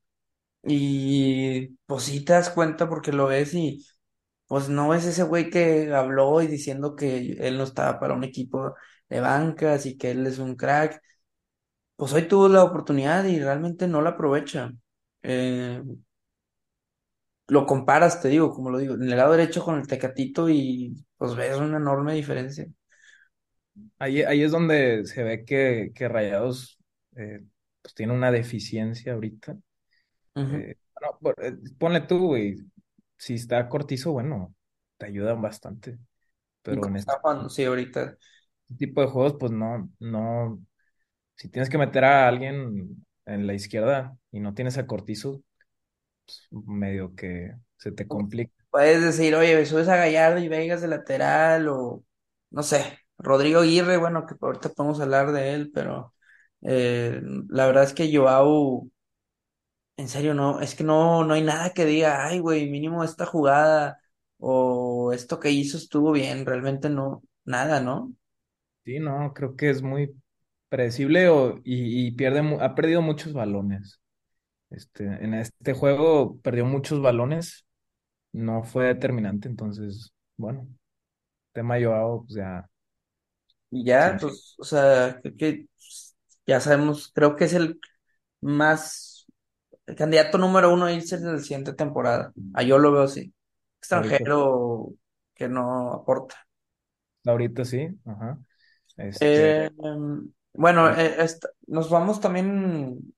Y 0.63 1.69
pues 1.87 2.05
sí 2.05 2.25
te 2.25 2.33
das 2.33 2.51
cuenta 2.51 2.89
porque 2.89 3.13
lo 3.13 3.27
ves 3.27 3.53
y 3.55 3.87
pues 4.49 4.69
no 4.69 4.95
es 4.95 5.05
ese 5.07 5.25
güey 5.25 5.51
que 5.51 5.93
habló 5.95 6.43
y 6.43 6.47
diciendo 6.49 6.97
que 6.97 7.33
él 7.41 7.59
no 7.59 7.65
estaba 7.65 8.01
para 8.01 8.15
un 8.15 8.25
equipo 8.25 8.75
de 9.09 9.21
bancas 9.21 9.87
y 9.87 9.99
que 9.99 10.13
él 10.13 10.27
es 10.27 10.39
un 10.39 10.57
crack. 10.57 11.01
Pues 11.97 12.13
hoy 12.13 12.29
tuvo 12.29 12.49
la 12.49 12.65
oportunidad 12.65 13.25
y 13.27 13.41
realmente 13.41 13.89
no 13.89 14.03
la 14.03 14.11
aprovecha. 14.11 14.73
Eh, 15.23 15.83
lo 17.49 17.67
comparas, 17.67 18.21
te 18.23 18.29
digo, 18.29 18.53
como 18.53 18.71
lo 18.71 18.79
digo, 18.79 18.95
en 18.95 19.03
el 19.05 19.17
lado 19.17 19.33
derecho 19.33 19.65
con 19.65 19.79
el 19.79 19.87
Tecatito 19.87 20.49
y 20.51 20.95
pues 21.17 21.35
ves 21.37 21.57
una 21.59 21.77
enorme 21.79 22.15
diferencia. 22.15 22.67
Ahí, 23.99 24.23
ahí 24.23 24.43
es 24.43 24.53
donde 24.53 25.05
se 25.07 25.23
ve 25.25 25.45
que, 25.45 25.91
que 25.95 26.09
Rayados 26.09 26.79
eh, 27.17 27.41
pues 27.85 27.95
tiene 27.95 28.15
una 28.15 28.33
deficiencia 28.33 29.15
ahorita. 29.15 29.59
Ujú. 30.37 30.65
Eh, 30.65 30.77
no, 31.03 31.19
por- 31.21 31.37
eh, 31.45 31.55
ponle 31.79 32.03
tú, 32.03 32.19
güey, 32.29 32.57
si 33.19 33.35
está 33.35 33.69
Cortizo, 33.69 34.13
bueno, 34.13 34.55
te 34.99 35.07
ayudan 35.07 35.43
bastante, 35.43 35.99
pero 36.63 36.87
en 36.87 36.97
este 36.97 37.17
jugando, 37.21 37.49
sí, 37.49 37.65
ahorita. 37.65 38.17
tipo 38.79 39.01
de 39.01 39.07
juegos, 39.09 39.35
pues 39.39 39.53
no, 39.53 39.91
no, 40.01 40.61
si 41.37 41.49
tienes 41.51 41.71
que 41.71 41.79
meter 41.79 42.05
a 42.05 42.29
alguien 42.29 43.07
en 43.27 43.47
la 43.47 43.55
izquierda 43.55 44.17
y 44.33 44.41
no 44.41 44.55
tienes 44.55 44.79
a 44.79 44.87
Cortizo, 44.87 45.43
medio 46.67 47.15
que 47.15 47.53
se 47.77 47.93
te 47.93 48.07
complica. 48.09 48.65
Puedes 48.71 49.03
decir, 49.03 49.35
oye, 49.37 49.65
subes 49.67 49.89
a 49.89 49.97
Gallardo 49.97 50.41
y 50.41 50.49
Vegas 50.49 50.81
de 50.83 50.89
lateral 50.89 51.69
o 51.69 52.05
no 52.51 52.63
sé, 52.63 52.99
Rodrigo 53.19 53.61
Aguirre, 53.61 53.97
bueno, 53.97 54.27
que 54.27 54.35
ahorita 54.41 54.71
podemos 54.71 55.01
hablar 55.01 55.33
de 55.33 55.55
él, 55.55 55.71
pero 55.73 56.14
eh, 56.65 57.21
la 57.49 57.67
verdad 57.67 57.85
es 57.85 57.95
que 57.95 58.15
Joao, 58.17 58.89
en 59.97 60.09
serio, 60.09 60.35
no, 60.35 60.61
es 60.61 60.75
que 60.75 60.85
no, 60.85 61.25
no 61.25 61.35
hay 61.35 61.43
nada 61.43 61.71
que 61.73 61.85
diga, 61.85 62.27
ay, 62.27 62.41
güey, 62.41 62.69
mínimo 62.71 63.05
esta 63.05 63.27
jugada 63.27 64.01
o 64.39 65.13
esto 65.13 65.39
que 65.41 65.51
hizo 65.51 65.77
estuvo 65.79 66.13
bien, 66.13 66.45
realmente 66.47 66.91
no, 66.91 67.23
nada, 67.45 67.81
¿no? 67.81 68.13
Sí, 68.85 68.99
no, 68.99 69.33
creo 69.33 69.57
que 69.57 69.71
es 69.71 69.83
muy 69.83 70.15
predecible 70.69 71.29
o, 71.31 71.59
y, 71.65 72.07
y 72.09 72.11
pierde, 72.13 72.41
ha 72.61 72.75
perdido 72.75 73.01
muchos 73.03 73.33
balones. 73.33 74.01
Este, 74.71 75.05
en 75.07 75.35
este 75.35 75.75
juego 75.75 76.39
perdió 76.43 76.67
muchos 76.67 77.03
balones, 77.03 77.67
no 78.33 78.65
fue 78.65 78.87
determinante, 78.89 79.49
entonces, 79.49 80.15
bueno, 80.37 80.69
tema 81.53 81.77
Joao, 81.81 82.25
pues 82.27 82.37
ya, 82.37 82.71
Y 83.71 83.85
ya, 83.85 84.17
sí, 84.19 84.21
pues, 84.21 84.55
o 84.59 84.65
sea, 84.65 85.19
creo 85.23 85.37
que 85.37 85.67
pues, 85.77 86.04
ya 86.47 86.61
sabemos, 86.61 87.11
creo 87.15 87.37
que 87.37 87.45
es 87.45 87.55
el 87.55 87.81
más, 88.41 89.27
el 89.87 89.97
candidato 89.97 90.39
número 90.39 90.73
uno 90.75 90.87
a 90.87 90.93
irse 90.93 91.17
en 91.17 91.33
la 91.35 91.41
siguiente 91.41 91.75
temporada. 91.75 92.35
Ah, 92.55 92.63
yo 92.65 92.79
lo 92.79 92.93
veo 92.93 93.03
así. 93.05 93.35
ahorita, 93.93 94.25
Extranjero 94.27 94.95
que 95.35 95.49
no 95.49 95.93
aporta. 95.95 96.37
ahorita 97.27 97.65
sí, 97.65 97.89
ajá. 98.05 98.39
Este, 98.97 99.21
Eh, 99.21 99.71
bueno, 100.55 100.91
eh, 100.91 101.17
esta- 101.23 101.49
nos 101.67 101.91
vamos 101.91 102.21
también 102.21 103.15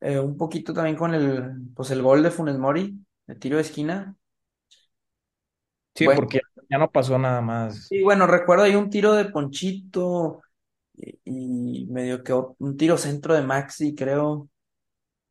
eh, 0.00 0.18
un 0.18 0.36
poquito 0.38 0.74
también 0.74 0.96
con 0.96 1.14
el, 1.14 1.52
pues 1.76 1.90
el 1.90 2.02
gol 2.02 2.22
de 2.22 2.30
Funes 2.30 2.58
Mori, 2.58 2.98
el 3.28 3.38
tiro 3.40 3.56
de 3.56 3.62
esquina. 3.64 4.16
sí, 5.94 6.08
Bueno, 6.08 6.10
porque 6.10 6.40
ya, 6.68 6.78
no 6.78 6.90
pasó 6.90 7.18
nada 7.18 7.40
más. 7.40 7.88
y 7.88 8.02
bueno, 8.02 8.26
recuerdo 8.26 8.64
ahí 8.64 8.74
un 8.76 8.90
tiro 8.90 9.14
de 9.14 9.26
Ponchito 9.26 10.42
y, 11.24 11.82
y 11.82 11.86
medio 11.86 12.22
que 12.24 12.32
un 12.34 12.76
tiro 12.76 12.96
centro 12.98 13.34
de 13.34 13.42
Maxi, 13.42 13.94
creo. 13.94 14.48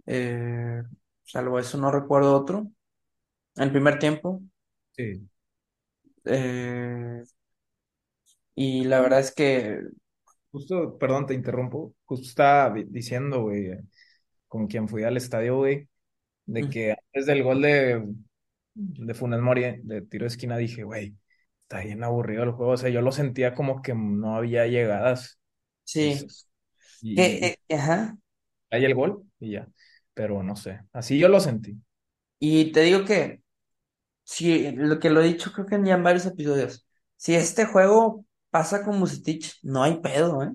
Eh, 0.07 0.83
salvo 1.25 1.59
eso, 1.59 1.77
no 1.79 1.91
recuerdo 1.91 2.35
otro. 2.35 2.67
En 3.55 3.63
el 3.65 3.71
primer 3.71 3.99
tiempo. 3.99 4.41
Sí, 4.91 5.29
Eh, 6.25 7.23
y 8.55 8.83
la 8.85 9.01
verdad 9.01 9.19
es 9.19 9.31
que 9.33 9.81
justo, 10.51 10.97
perdón, 10.99 11.25
te 11.27 11.33
interrumpo, 11.33 11.95
justo 12.05 12.27
estaba 12.27 12.75
diciendo, 12.87 13.43
güey, 13.43 13.71
con 14.47 14.67
quien 14.67 14.87
fui 14.89 15.03
al 15.03 15.17
estadio, 15.17 15.57
güey, 15.57 15.89
de 16.45 16.67
mm, 16.67 16.69
que 16.69 16.91
antes 16.93 17.27
del 17.27 17.43
gol 17.43 17.61
de, 17.61 18.05
de 18.75 19.13
Funes 19.15 19.41
Mori, 19.41 19.63
de 19.83 20.01
tiro 20.03 20.25
de 20.25 20.29
esquina, 20.29 20.57
dije, 20.57 20.83
güey, 20.83 21.17
está 21.63 21.81
bien 21.81 22.03
aburrido 22.03 22.43
el 22.43 22.51
juego, 22.53 22.73
o 22.73 22.77
sea, 22.77 22.89
yo 22.91 23.01
lo 23.01 23.11
sentía 23.13 23.55
como 23.55 23.81
que 23.81 23.93
no 23.95 24.35
había 24.37 24.67
llegadas, 24.67 25.38
sí. 25.91 26.27
y, 27.01 27.39
eh, 27.45 27.57
ajá. 27.69 28.17
hay 28.71 28.85
el 28.85 28.95
gol 28.95 29.23
y 29.39 29.51
ya, 29.51 29.67
pero 30.13 30.43
no 30.43 30.55
sé, 30.55 30.81
así 30.93 31.19
yo 31.19 31.27
lo 31.29 31.39
sentí. 31.39 31.79
Y 32.39 32.71
te 32.71 32.81
digo 32.81 33.05
que 33.05 33.41
Sí, 34.25 34.71
lo 34.73 34.99
que 34.99 35.09
lo 35.11 35.21
he 35.21 35.25
dicho 35.27 35.51
creo 35.53 35.67
que 35.67 35.81
ya 35.85 35.95
en 35.95 36.03
varios 36.03 36.25
episodios. 36.27 36.87
Si 37.17 37.35
este 37.35 37.65
juego 37.65 38.25
pasa 38.51 38.83
con 38.85 38.99
Vucetich, 38.99 39.59
no 39.63 39.83
hay 39.83 40.01
pedo, 40.01 40.43
¿eh? 40.43 40.51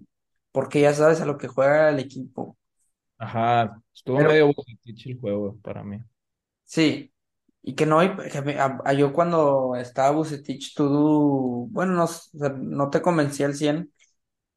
Porque 0.53 0.81
ya 0.83 0.95
sabes 0.95 1.21
a 1.23 1.27
lo 1.27 1.39
que 1.39 1.49
juega 1.49 1.91
el 1.91 1.99
equipo. 2.01 2.59
Ajá, 3.19 3.83
estuvo 3.95 4.23
Pero 4.23 4.25
medio 4.25 4.47
Bucetich 4.55 5.07
el 5.09 5.19
juego 5.21 5.59
para 5.63 5.83
mí. 5.83 5.99
sí, 6.65 7.13
y 7.63 7.75
que 7.75 7.87
no 7.87 8.01
hay, 8.01 8.17
que 8.31 8.43
me- 8.43 8.59
a- 8.61 8.79
a- 8.85 8.93
yo 8.93 9.13
cuando 9.13 9.77
estaba 9.77 10.11
Vucetich, 10.17 10.75
tú, 10.75 11.69
bueno, 11.73 11.93
no, 11.95 12.05
s- 12.05 12.31
o 12.35 12.39
sea, 12.39 12.51
no 12.51 12.91
te 12.91 13.03
convencía 13.03 13.47
al 13.47 13.55
100, 13.55 13.93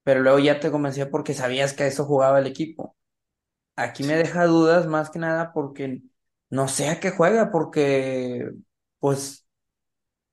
pero 0.07 0.21
luego 0.21 0.39
ya 0.39 0.61
te 0.61 0.71
convencía 0.71 1.11
porque 1.11 1.35
sabías 1.35 1.73
que 1.73 1.83
a 1.83 1.87
eso 1.87 2.05
jugaba 2.05 2.39
el 2.39 2.47
equipo. 2.47 2.95
Aquí 3.75 4.03
me 4.03 4.15
deja 4.15 4.45
dudas 4.45 4.87
más 4.87 5.09
que 5.11 5.19
nada 5.19 5.53
porque 5.53 6.03
no 6.49 6.67
sé 6.69 6.89
a 6.89 6.99
qué 6.99 7.11
juega, 7.11 7.51
porque 7.51 8.51
pues 8.99 9.47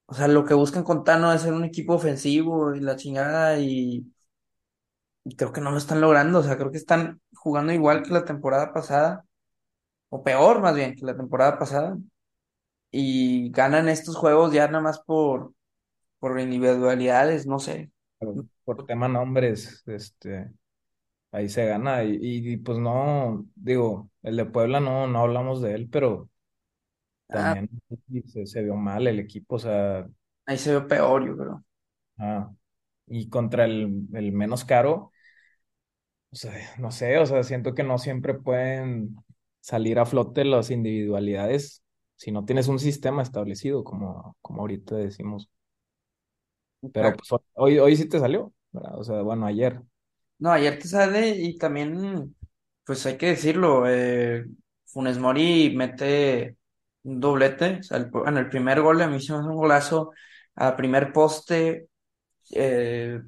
O 0.07 0.15
sea, 0.15 0.29
lo 0.29 0.45
que 0.45 0.55
buscan 0.55 0.85
con 0.85 1.05
Tano 1.05 1.33
es 1.33 1.43
ser 1.43 1.53
un 1.55 1.65
equipo 1.65 1.95
ofensivo 1.95 2.75
y 2.75 2.81
la 2.81 2.97
chingada 2.97 3.59
y, 3.59 4.07
y 5.25 5.37
creo 5.37 5.53
que 5.53 5.61
no 5.61 5.71
lo 5.71 5.79
están 5.79 6.01
logrando. 6.01 6.41
O 6.41 6.43
sea, 6.43 6.57
creo 6.57 6.71
que 6.71 6.79
están 6.79 7.21
jugando 7.35 7.73
igual 7.73 8.03
que 8.03 8.11
la 8.13 8.25
temporada 8.25 8.73
pasada, 8.73 9.25
o 10.11 10.25
peor 10.25 10.61
más 10.63 10.75
bien 10.77 10.97
que 10.97 11.07
la 11.07 11.17
temporada 11.17 11.59
pasada, 11.59 11.99
y 12.91 13.51
ganan 13.53 13.89
estos 13.89 14.17
juegos 14.17 14.53
ya 14.55 14.69
nada 14.69 14.83
más 14.85 15.01
por, 15.01 15.55
por 16.21 16.41
individualidades, 16.41 17.47
no 17.47 17.59
sé. 17.61 17.93
Por 18.65 18.87
tema 18.87 19.09
nombres, 19.09 19.83
este, 19.87 20.51
ahí 21.33 21.49
se 21.49 21.67
gana 21.67 22.05
y, 22.05 22.19
y, 22.23 22.57
pues 22.59 22.79
no, 22.79 23.47
digo, 23.57 24.11
el 24.23 24.37
de 24.39 24.47
Puebla 24.47 24.81
no, 24.81 25.07
no 25.09 25.21
hablamos 25.21 25.63
de 25.63 25.75
él, 25.75 25.89
pero 25.91 26.31
Ah, 27.31 27.55
también 27.55 27.69
se, 28.27 28.47
se 28.47 28.63
vio 28.63 28.77
mal 28.77 29.07
el 29.07 29.19
equipo, 29.21 29.57
o 29.57 29.59
sea, 29.59 30.09
ahí 30.47 30.59
se 30.59 30.73
ve 30.75 30.81
peor, 30.87 31.27
yo 31.27 31.37
creo. 31.37 31.65
ah, 32.19 32.51
y 33.07 33.29
contra 33.31 33.65
el, 33.67 34.09
el 34.15 34.33
menos 34.33 34.65
caro, 34.65 35.13
o 36.33 36.37
sea, 36.37 36.53
no 36.79 36.91
sé, 36.91 37.19
o 37.19 37.27
sea, 37.27 37.43
siento 37.45 37.75
que 37.75 37.83
no 37.85 37.99
siempre 37.99 38.35
pueden 38.35 39.17
salir 39.61 39.99
a 39.99 40.07
flote 40.07 40.45
las 40.45 40.71
individualidades 40.71 41.83
si 42.17 42.33
no 42.33 42.45
tienes 42.45 42.69
un 42.69 42.79
sistema 42.79 43.23
establecido, 43.23 43.85
como, 43.85 44.37
como 44.41 44.63
ahorita 44.63 44.97
decimos. 44.97 45.49
Pero 46.93 47.17
pues 47.17 47.29
hoy, 47.55 47.79
hoy 47.79 47.97
sí 47.97 48.09
te 48.09 48.19
salió, 48.21 48.53
¿verdad? 48.73 48.99
O 48.99 49.05
sea, 49.05 49.23
bueno, 49.23 49.47
ayer. 49.47 49.81
No, 50.39 50.51
ayer 50.53 50.79
te 50.79 50.89
sale 50.89 51.29
y 51.31 51.57
también, 51.59 52.35
pues 52.85 53.07
hay 53.07 53.17
que 53.17 53.27
decirlo, 53.29 53.85
eh, 53.89 54.45
Funes 54.87 55.19
Mori 55.19 55.75
mete 55.77 56.57
un 57.05 57.21
doblete, 57.21 57.79
o 57.81 57.83
sea, 57.83 57.99
el, 57.99 58.11
en 58.27 58.37
el 58.39 58.49
primer 58.51 58.81
gol 58.83 59.01
a 59.03 59.07
mí 59.09 59.21
se 59.21 59.33
me 59.33 59.39
hace 59.39 59.49
un 59.49 59.57
golazo 59.57 60.11
a 60.57 60.77
primer 60.77 61.13
poste, 61.13 61.89
Eh, 62.53 63.21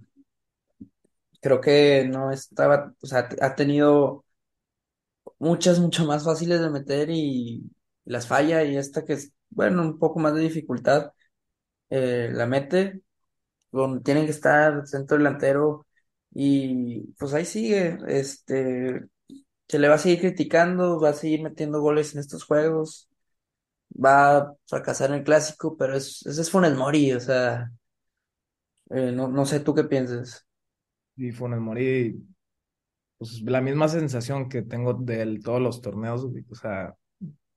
creo 1.41 1.61
que 1.61 2.05
no 2.09 2.31
estaba, 2.33 2.93
o 3.01 3.07
sea, 3.07 3.29
ha 3.41 3.55
tenido 3.55 4.25
muchas, 5.39 5.79
mucho 5.81 6.05
más 6.07 6.25
fáciles 6.25 6.61
de 6.61 6.71
meter 6.71 7.09
y 7.11 7.71
las 8.05 8.27
falla 8.27 8.65
y 8.65 8.77
esta 8.77 9.05
que 9.05 9.15
es, 9.15 9.33
bueno, 9.51 9.83
un 9.83 9.99
poco 9.99 10.19
más 10.21 10.35
de 10.35 10.41
dificultad, 10.43 11.13
eh, 11.91 12.31
la 12.33 12.47
mete, 12.47 13.03
donde 13.73 14.03
tienen 14.03 14.25
que 14.27 14.31
estar 14.33 14.87
centro 14.87 15.17
delantero 15.17 15.87
y 16.33 17.13
pues 17.19 17.35
ahí 17.35 17.45
sigue, 17.45 17.99
este, 18.09 19.03
se 19.69 19.79
le 19.79 19.89
va 19.89 19.97
a 19.97 19.99
seguir 19.99 20.21
criticando, 20.21 21.01
va 21.01 21.11
a 21.11 21.13
seguir 21.15 21.43
metiendo 21.43 21.81
goles 21.81 22.15
en 22.15 22.21
estos 22.21 22.45
juegos, 22.45 23.09
va 23.93 24.37
a 24.39 24.55
fracasar 24.67 25.11
en 25.11 25.19
el 25.19 25.25
clásico, 25.25 25.77
pero 25.77 25.97
es, 25.97 26.25
ese 26.27 26.43
es 26.43 26.51
Funes 26.51 26.75
Mori, 26.77 27.13
o 27.13 27.21
sea, 27.21 27.71
eh, 28.91 29.13
no, 29.13 29.29
no 29.29 29.47
sé 29.47 29.61
tú 29.61 29.75
qué 29.75 29.85
piensas. 29.85 30.47
Y 31.17 31.33
Funes 31.33 31.61
Mori, 31.61 32.23
pues 33.19 33.41
la 33.43 33.61
misma 33.61 33.89
sensación 33.89 34.49
que 34.49 34.63
tengo 34.63 34.95
de 34.95 35.41
todos 35.43 35.61
los 35.61 35.81
torneos, 35.81 36.25
o 36.25 36.55
sea, 36.55 36.95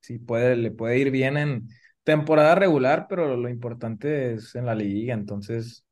sí 0.02 0.20
puede, 0.20 0.56
le 0.56 0.72
puede 0.72 0.98
ir 0.98 1.12
bien 1.12 1.38
en 1.38 1.68
temporada 2.04 2.56
regular, 2.56 3.08
pero 3.10 3.36
lo 3.36 3.50
importante 3.50 4.34
es 4.34 4.56
en 4.56 4.66
la 4.66 4.76
liga, 4.76 5.14
entonces, 5.14 5.86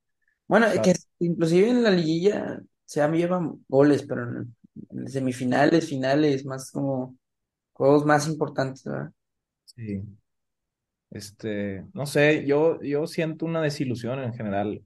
Bueno, 0.47 0.67
es 0.67 0.79
que 0.81 0.93
inclusive 1.19 1.69
en 1.69 1.83
la 1.83 1.91
liguilla 1.91 2.61
se 2.85 3.05
llevan 3.11 3.65
goles, 3.67 4.03
pero 4.07 4.23
en, 4.23 4.55
en 4.91 5.09
semifinales, 5.09 5.89
finales, 5.89 6.45
más 6.45 6.71
como 6.71 7.17
juegos 7.73 8.05
más 8.05 8.27
importantes, 8.27 8.83
¿verdad? 8.85 9.11
sí, 9.65 10.03
este, 11.09 11.85
no 11.93 12.05
sé, 12.05 12.45
yo, 12.45 12.81
yo 12.81 13.07
siento 13.07 13.45
una 13.45 13.61
desilusión 13.61 14.19
en 14.19 14.33
general 14.33 14.83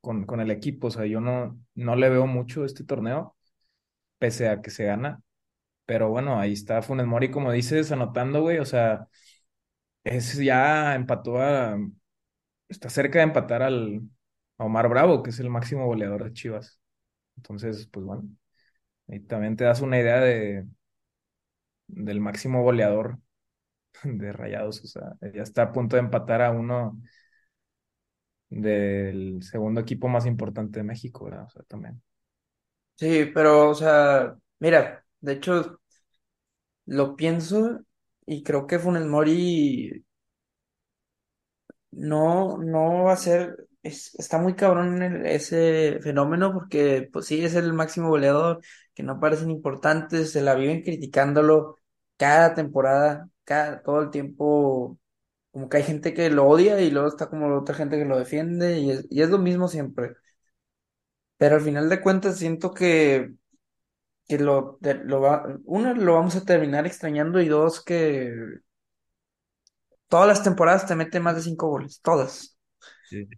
con, 0.00 0.26
con 0.26 0.40
el 0.40 0.50
equipo, 0.50 0.88
o 0.88 0.90
sea, 0.90 1.06
yo 1.06 1.20
no, 1.20 1.60
no 1.74 1.96
le 1.96 2.10
veo 2.10 2.26
mucho 2.26 2.64
este 2.64 2.84
torneo, 2.84 3.36
pese 4.18 4.48
a 4.48 4.62
que 4.62 4.70
se 4.70 4.84
gana, 4.86 5.22
pero 5.86 6.10
bueno, 6.10 6.40
ahí 6.40 6.52
está 6.54 6.82
Funes 6.82 7.06
Mori, 7.06 7.30
como 7.32 7.52
dices, 7.52 7.92
anotando, 7.92 8.42
güey, 8.42 8.58
o 8.58 8.66
sea, 8.66 9.08
es 10.04 10.36
ya 10.38 10.94
empató 10.94 11.40
a, 11.40 11.78
está 12.68 12.90
cerca 12.90 13.18
de 13.20 13.24
empatar 13.26 13.62
al, 13.62 14.02
Omar 14.66 14.88
Bravo, 14.88 15.22
que 15.22 15.30
es 15.30 15.40
el 15.40 15.50
máximo 15.50 15.86
goleador 15.86 16.24
de 16.24 16.32
Chivas. 16.32 16.80
Entonces, 17.36 17.88
pues 17.88 18.06
bueno, 18.06 18.24
ahí 19.08 19.20
también 19.20 19.56
te 19.56 19.64
das 19.64 19.80
una 19.82 19.98
idea 20.00 20.20
de, 20.20 20.66
del 21.86 22.20
máximo 22.20 22.62
goleador 22.62 23.18
de 24.04 24.32
Rayados, 24.32 24.82
o 24.84 24.86
sea, 24.88 25.14
ya 25.34 25.42
está 25.42 25.64
a 25.64 25.72
punto 25.72 25.96
de 25.96 26.02
empatar 26.02 26.42
a 26.42 26.52
uno 26.52 27.00
del 28.50 29.42
segundo 29.42 29.80
equipo 29.82 30.08
más 30.08 30.24
importante 30.26 30.78
de 30.80 30.84
México, 30.84 31.24
¿verdad? 31.26 31.44
O 31.46 31.50
sea, 31.50 31.62
también. 31.64 32.02
Sí, 32.96 33.26
pero, 33.34 33.70
o 33.70 33.74
sea, 33.74 34.36
mira, 34.60 35.04
de 35.20 35.32
hecho, 35.32 35.80
lo 36.86 37.16
pienso 37.16 37.80
y 38.26 38.42
creo 38.42 38.66
que 38.66 38.78
Funes 38.78 39.04
Mori 39.06 40.04
no, 41.92 42.58
no 42.58 43.04
va 43.04 43.12
a 43.12 43.16
ser, 43.16 43.66
es- 43.84 44.14
está 44.16 44.38
muy 44.38 44.54
cabrón 44.56 45.02
el- 45.02 45.26
ese 45.26 46.00
fenómeno 46.02 46.52
porque, 46.52 47.08
pues 47.12 47.26
sí, 47.26 47.44
es 47.44 47.54
el 47.54 47.72
máximo 47.74 48.08
goleador, 48.10 48.60
que 48.94 49.02
no 49.04 49.20
parecen 49.20 49.50
importantes, 49.50 50.32
se 50.32 50.42
la 50.42 50.54
viven 50.56 50.82
criticándolo 50.82 51.78
cada 52.16 52.54
temporada, 52.54 53.28
cada, 53.44 53.82
todo 53.82 54.02
el 54.02 54.10
tiempo, 54.10 54.98
como 55.52 55.68
que 55.68 55.78
hay 55.78 55.84
gente 55.84 56.14
que 56.14 56.30
lo 56.30 56.46
odia 56.48 56.80
y 56.80 56.90
luego 56.92 57.08
está 57.08 57.28
como 57.30 57.54
otra 57.58 57.74
gente 57.76 57.98
que 57.98 58.04
lo 58.06 58.18
defiende 58.18 58.78
y 58.80 58.90
es, 58.92 59.06
y 59.10 59.22
es 59.22 59.30
lo 59.30 59.38
mismo 59.38 59.68
siempre. 59.68 60.16
Pero 61.36 61.56
al 61.56 61.62
final 61.62 61.88
de 61.88 62.00
cuentas 62.00 62.38
siento 62.38 62.72
que, 62.74 63.34
que 64.28 64.38
lo, 64.38 64.78
lo 65.04 65.22
va, 65.22 65.44
uno, 65.66 65.94
lo 65.94 66.14
vamos 66.14 66.36
a 66.36 66.44
terminar 66.44 66.86
extrañando 66.86 67.40
y 67.42 67.48
dos, 67.48 67.84
que 67.84 68.34
todas 70.08 70.26
las 70.28 70.42
temporadas 70.42 70.86
te 70.86 70.94
mete 70.96 71.20
más 71.20 71.36
de 71.36 71.42
cinco 71.42 71.68
goles, 71.68 72.00
todas. 72.02 72.56
Sí. 73.02 73.28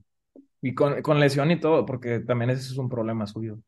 Y 0.62 0.75
con, 0.75 1.03
con 1.03 1.21
lesión 1.21 1.51
y 1.51 1.61
todo, 1.61 1.87
porque 1.87 2.21
también 2.21 2.51
ese 2.51 2.62
es 2.62 2.79
un 2.79 2.88
problema 2.88 3.27
suyo. 3.27 3.59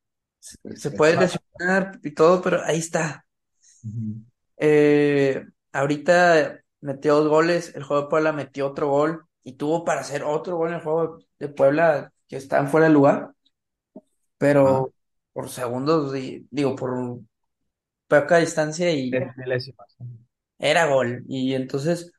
Se 0.74 0.90
puede 0.90 1.16
lesionar 1.18 2.00
y 2.02 2.12
todo, 2.14 2.40
pero 2.42 2.62
ahí 2.64 2.78
está. 2.78 3.26
Eh, 4.56 5.44
ahorita 5.72 6.60
metió 6.80 7.16
dos 7.16 7.28
goles, 7.28 7.74
el 7.76 7.84
juego 7.84 8.02
de 8.04 8.08
Puebla 8.08 8.32
metió 8.32 8.66
otro 8.68 8.88
gol 8.88 9.26
y 9.42 9.52
tuvo 9.54 9.84
para 9.84 10.00
hacer 10.00 10.22
otro 10.24 10.56
gol 10.56 10.68
en 10.70 10.74
el 10.76 10.80
juego 10.82 11.18
de 11.38 11.48
Puebla 11.48 12.12
que 12.28 12.36
estaban 12.36 12.68
fuera 12.68 12.86
de 12.88 12.92
lugar, 12.92 13.32
pero 14.38 14.92
por 15.32 15.48
segundos, 15.50 16.12
di- 16.12 16.46
digo, 16.50 16.74
por 16.76 17.20
poca 18.08 18.38
distancia 18.38 18.90
y 18.92 19.18
de- 19.18 19.32
de 19.36 19.46
lesiones. 19.46 19.96
era 20.58 20.86
gol. 20.86 21.24
Y 21.28 21.54
entonces, 21.54 22.12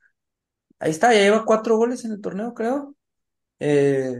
ahí 0.79 0.91
está, 0.91 1.13
ya 1.13 1.21
lleva 1.21 1.45
cuatro 1.45 1.77
goles 1.77 2.05
en 2.05 2.13
el 2.13 2.21
torneo, 2.21 2.53
creo. 2.53 2.95
Eh, 3.59 4.15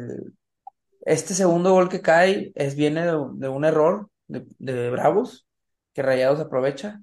este 1.01 1.33
segundo 1.33 1.71
gol 1.73 1.89
que 1.89 2.01
cae 2.01 2.51
es, 2.55 2.75
viene 2.75 3.05
de, 3.05 3.13
de 3.35 3.49
un 3.49 3.65
error 3.65 4.09
de, 4.27 4.45
de 4.59 4.89
Bravos, 4.91 5.47
que 5.93 6.01
Rayados 6.03 6.39
aprovecha, 6.39 7.01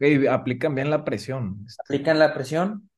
Ok, 0.00 0.26
aplican 0.30 0.74
bien 0.74 0.90
la 0.90 1.02
presión. 1.04 1.64
Este, 1.66 1.94
aplican 1.94 2.18
la 2.18 2.32
presión 2.34 2.88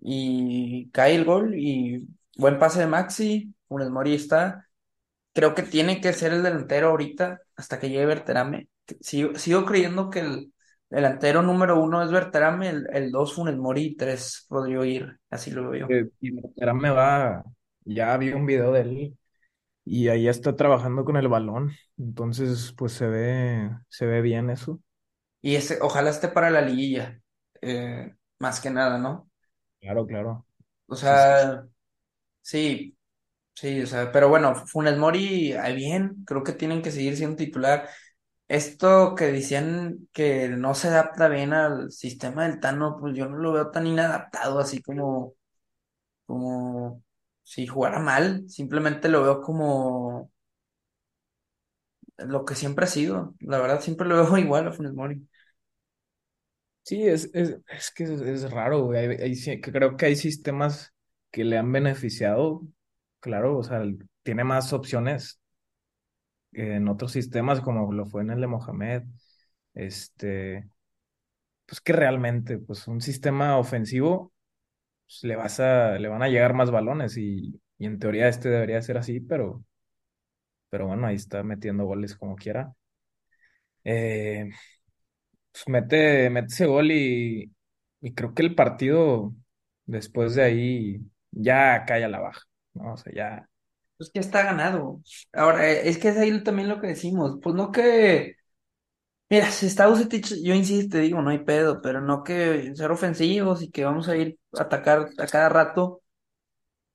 y 0.00 0.90
cae 0.92 1.14
el 1.14 1.24
gol 1.24 1.54
y 1.56 2.06
buen 2.36 2.58
pase 2.58 2.80
de 2.80 2.86
Maxi, 2.86 3.54
Funes 3.68 3.90
Mori 3.90 4.14
está. 4.14 4.68
Creo 5.34 5.54
que 5.54 5.62
tiene 5.64 6.00
que 6.00 6.12
ser 6.12 6.32
el 6.34 6.42
delantero 6.44 6.90
ahorita 6.90 7.42
hasta 7.56 7.80
que 7.80 7.88
llegue 7.90 8.06
Berterame. 8.06 8.68
Sigo, 9.00 9.36
sigo 9.38 9.64
creyendo 9.66 10.10
que 10.10 10.20
el 10.20 10.54
delantero 10.90 11.42
número 11.42 11.80
uno 11.82 12.02
es 12.04 12.10
Berterame, 12.12 12.70
el, 12.70 12.86
el 12.92 13.12
dos 13.12 13.34
Funes 13.34 13.56
Mori 13.58 13.84
y 13.86 13.96
tres 13.96 14.46
Rodrigo 14.50 14.84
ir 14.84 15.18
así 15.30 15.50
lo 15.52 15.70
veo 15.70 15.88
yo. 15.90 15.94
eh, 15.94 16.08
y 16.20 16.32
Mosquera 16.32 16.74
me 16.74 16.90
va, 16.90 17.42
ya 17.86 18.16
vi 18.18 18.32
un 18.34 18.46
video 18.46 18.72
de 18.72 18.82
él 18.82 19.18
y 19.84 20.08
ahí 20.08 20.28
está 20.28 20.56
trabajando 20.56 21.04
con 21.04 21.16
el 21.16 21.28
balón. 21.28 21.72
Entonces, 21.98 22.74
pues 22.78 22.92
se 22.94 23.08
ve, 23.08 23.70
se 23.90 24.06
ve 24.06 24.22
bien 24.22 24.50
eso. 24.50 24.80
Y 25.42 25.56
ese, 25.56 25.78
ojalá 25.80 26.10
esté 26.10 26.28
para 26.28 26.50
la 26.50 26.60
liguilla, 26.62 27.20
eh, 27.62 28.14
más 28.38 28.60
que 28.60 28.70
nada, 28.70 28.98
¿no? 28.98 29.30
Claro, 29.80 30.06
claro. 30.06 30.46
O 30.88 30.96
Sí, 31.02 31.16
sí. 31.18 31.32
sea, 31.36 31.66
sí, 32.42 32.98
sí, 33.54 33.82
o 33.82 33.86
sea, 33.86 34.12
pero 34.12 34.28
bueno, 34.30 34.54
Funes 34.68 34.98
Mori, 34.98 35.52
ahí 35.54 35.76
bien, 35.76 36.24
creo 36.26 36.44
que 36.44 36.52
tienen 36.54 36.82
que 36.82 36.90
seguir 36.92 37.16
siendo 37.16 37.36
titular. 37.36 37.88
Esto 38.48 39.14
que 39.16 39.26
decían 39.26 40.08
que 40.12 40.48
no 40.50 40.74
se 40.74 40.88
adapta 40.88 41.28
bien 41.28 41.52
al 41.54 41.92
sistema 41.92 42.48
del 42.48 42.60
Tano, 42.60 42.98
pues 43.00 43.16
yo 43.16 43.26
no 43.28 43.38
lo 43.38 43.52
veo 43.54 43.70
tan 43.72 43.86
inadaptado, 43.88 44.60
así 44.60 44.82
como, 44.82 45.34
como 46.26 47.04
si 47.46 47.66
jugara 47.66 48.00
mal, 48.00 48.48
simplemente 48.50 49.08
lo 49.08 49.22
veo 49.22 49.40
como 49.42 50.30
lo 52.18 52.44
que 52.44 52.54
siempre 52.54 52.84
ha 52.84 52.88
sido. 52.88 53.34
La 53.40 53.58
verdad, 53.58 53.80
siempre 53.80 54.06
lo 54.08 54.16
veo 54.24 54.38
igual 54.38 54.68
a 54.68 54.72
Funes 54.72 54.92
Mori. 54.94 55.26
Sí, 56.82 57.02
es, 57.06 57.30
es, 57.34 57.56
es 57.68 57.90
que 57.90 58.04
es, 58.04 58.50
raro. 58.50 58.90
Hay- 58.92 59.60
creo 59.60 59.96
que 59.96 60.06
hay 60.06 60.16
sistemas 60.16 60.94
que 61.32 61.44
le 61.44 61.58
han 61.58 61.72
beneficiado, 61.72 62.62
claro, 63.20 63.58
o 63.58 63.62
sea, 63.64 63.82
tiene 64.22 64.44
más 64.44 64.72
opciones 64.72 65.40
en 66.52 66.88
otros 66.88 67.12
sistemas, 67.12 67.60
como 67.60 67.92
lo 67.92 68.06
fue 68.06 68.22
en 68.22 68.30
el 68.30 68.40
de 68.40 68.46
Mohamed. 68.46 69.02
Este, 69.74 70.68
pues 71.66 71.80
que 71.80 71.92
realmente, 71.92 72.58
pues 72.58 72.88
un 72.88 73.00
sistema 73.00 73.58
ofensivo, 73.58 74.32
pues, 75.06 75.24
le 75.24 75.36
vas 75.36 75.60
a, 75.60 75.98
le 75.98 76.08
van 76.08 76.22
a 76.22 76.28
llegar 76.28 76.54
más 76.54 76.70
balones 76.70 77.16
y, 77.16 77.60
y 77.78 77.86
en 77.86 77.98
teoría 77.98 78.28
este 78.28 78.48
debería 78.50 78.82
ser 78.82 78.98
así, 78.98 79.20
pero, 79.20 79.64
pero 80.70 80.86
bueno, 80.86 81.06
ahí 81.06 81.16
está 81.16 81.42
metiendo 81.42 81.84
goles 81.84 82.16
como 82.16 82.36
quiera. 82.36 82.74
Eh, 83.84 84.50
pues 85.52 85.68
mete, 85.68 86.30
mete 86.30 86.48
ese 86.52 86.66
gol 86.66 86.90
y, 86.92 87.52
y 88.00 88.14
creo 88.14 88.34
que 88.34 88.42
el 88.42 88.54
partido 88.54 89.34
después 89.86 90.34
de 90.34 90.42
ahí 90.44 91.00
ya 91.30 91.84
cae 91.86 92.04
a 92.04 92.08
la 92.08 92.20
baja, 92.20 92.42
¿no? 92.74 92.94
O 92.94 92.96
sea, 92.96 93.12
ya. 93.14 93.48
Pues 93.96 94.10
que 94.10 94.18
está 94.20 94.42
ganado. 94.44 95.00
Ahora, 95.32 95.70
eh, 95.70 95.88
es 95.88 95.98
que 95.98 96.08
es 96.08 96.16
ahí 96.18 96.42
también 96.44 96.68
lo 96.68 96.80
que 96.80 96.88
decimos. 96.88 97.38
Pues 97.42 97.54
no 97.54 97.72
que. 97.72 98.35
Mira, 99.28 99.50
si 99.50 99.66
está 99.66 99.88
Vucetich, 99.88 100.34
yo 100.42 100.54
insisto, 100.54 100.92
te 100.96 101.00
digo, 101.00 101.20
no 101.20 101.30
hay 101.30 101.38
pedo, 101.40 101.80
pero 101.82 102.00
no 102.00 102.22
que 102.22 102.74
ser 102.76 102.90
ofensivos 102.92 103.60
y 103.62 103.70
que 103.70 103.84
vamos 103.84 104.08
a 104.08 104.16
ir 104.16 104.38
a 104.56 104.62
atacar 104.62 105.08
a 105.18 105.26
cada 105.26 105.48
rato. 105.48 106.00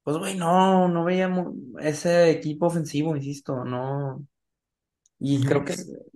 Pues, 0.03 0.17
güey, 0.17 0.35
no, 0.37 0.87
no 0.87 1.03
veíamos 1.05 1.53
ese 1.79 2.31
equipo 2.31 2.67
ofensivo, 2.67 3.15
insisto, 3.15 3.63
no. 3.65 4.25
Y 5.19 5.43
creo 5.45 5.65
que, 5.65 5.75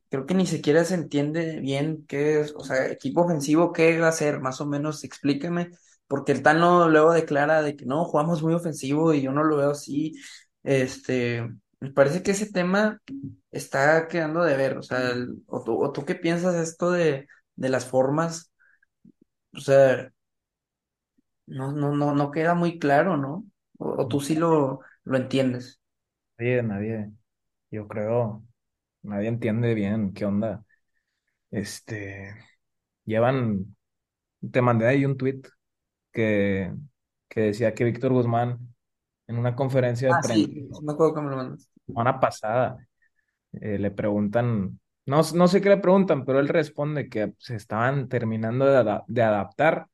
creo 0.09 0.25
que 0.25 0.33
ni 0.35 0.47
siquiera 0.47 0.85
se 0.85 0.95
entiende 0.95 1.59
bien 1.61 2.05
qué 2.07 2.41
es, 2.41 2.53
o 2.55 2.63
sea, 2.63 2.87
equipo 2.91 3.21
ofensivo, 3.23 3.73
qué 3.73 3.99
va 3.99 4.09
a 4.09 4.11
ser, 4.13 4.41
más 4.41 4.61
o 4.61 4.65
menos, 4.65 5.03
explíqueme, 5.03 5.71
porque 6.07 6.31
el 6.31 6.43
Tano 6.43 6.89
luego 6.89 7.13
declara 7.13 7.61
de 7.61 7.75
que 7.75 7.85
no, 7.85 8.05
jugamos 8.05 8.43
muy 8.43 8.53
ofensivo 8.55 9.13
y 9.13 9.21
yo 9.21 9.31
no 9.31 9.43
lo 9.43 9.57
veo 9.57 9.71
así. 9.71 10.13
Este, 10.63 11.47
me 11.79 11.91
parece 11.91 12.23
que 12.23 12.31
ese 12.31 12.51
tema 12.51 13.01
está 13.57 14.07
quedando 14.07 14.43
de 14.43 14.57
ver, 14.57 14.77
o 14.77 14.83
sea, 14.83 15.11
el- 15.11 15.43
o 15.47 15.63
tú, 15.63 15.83
o 15.83 15.91
tú 15.91 16.05
qué 16.05 16.15
piensas 16.15 16.55
esto 16.55 16.91
de, 16.91 17.27
de 17.55 17.69
las 17.69 17.85
formas, 17.87 18.51
o 19.55 19.59
sea, 19.61 20.11
no, 21.47 21.71
no, 21.71 21.95
no, 21.95 22.13
no 22.15 22.31
queda 22.31 22.53
muy 22.55 22.79
claro, 22.79 23.17
¿no? 23.17 23.45
O, 23.77 24.01
o 24.03 24.07
tú 24.07 24.21
sí 24.21 24.35
lo, 24.35 24.79
lo 25.03 25.17
entiendes. 25.17 25.81
Nadie, 26.37 26.63
nadie, 26.63 27.11
yo 27.71 27.87
creo, 27.87 28.43
nadie 29.03 29.29
entiende 29.29 29.73
bien 29.75 30.13
qué 30.13 30.25
onda. 30.25 30.65
Este, 31.51 32.35
llevan, 33.05 33.75
te 34.51 34.61
mandé 34.61 34.87
ahí 34.87 35.05
un 35.05 35.17
tweet 35.17 35.41
que, 36.13 36.73
que 37.29 37.41
decía 37.41 37.73
que 37.75 37.85
Víctor 37.85 38.13
Guzmán 38.13 38.75
en 39.27 39.37
una 39.39 39.55
conferencia 39.55 40.09
de 40.09 40.15
Ah, 40.15 40.21
prensa 40.21 40.49
sí, 40.49 40.67
acuerdo 40.87 41.13
que 41.15 41.21
me 41.21 41.35
lo 41.35 41.57
semana 41.85 42.19
pasada 42.19 42.77
eh, 43.61 43.79
le 43.79 43.91
preguntan, 43.91 44.79
no, 45.05 45.21
no 45.35 45.47
sé 45.47 45.61
qué 45.61 45.69
le 45.69 45.77
preguntan, 45.77 46.25
pero 46.25 46.39
él 46.39 46.47
responde 46.49 47.09
que 47.09 47.33
se 47.39 47.55
estaban 47.55 48.09
terminando 48.09 48.65
de, 48.65 48.77
ada- 48.77 49.03
de 49.07 49.21
adaptar 49.23 49.87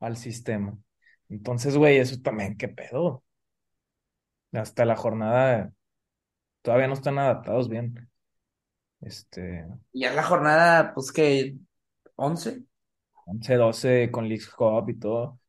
al 0.00 0.16
sistema. 0.18 0.76
Entonces, 1.30 1.76
güey, 1.76 1.98
eso 1.98 2.20
también, 2.22 2.56
¿qué 2.58 2.68
pedo? 2.68 3.24
Hasta 4.52 4.84
la 4.84 4.96
jornada 4.96 5.72
todavía 6.62 6.88
no 6.88 6.94
están 6.94 7.18
adaptados 7.18 7.68
bien. 7.68 8.10
Este, 9.02 9.66
Y 9.92 10.00
ya 10.02 10.12
la 10.12 10.22
jornada, 10.24 10.92
pues 10.94 11.12
que, 11.12 11.56
once 12.16 12.62
11 13.26 13.54
12 13.56 14.10
con 14.10 14.28
League 14.28 14.44
Cup 14.56 14.90
y 14.90 14.98
todo. 14.98 15.40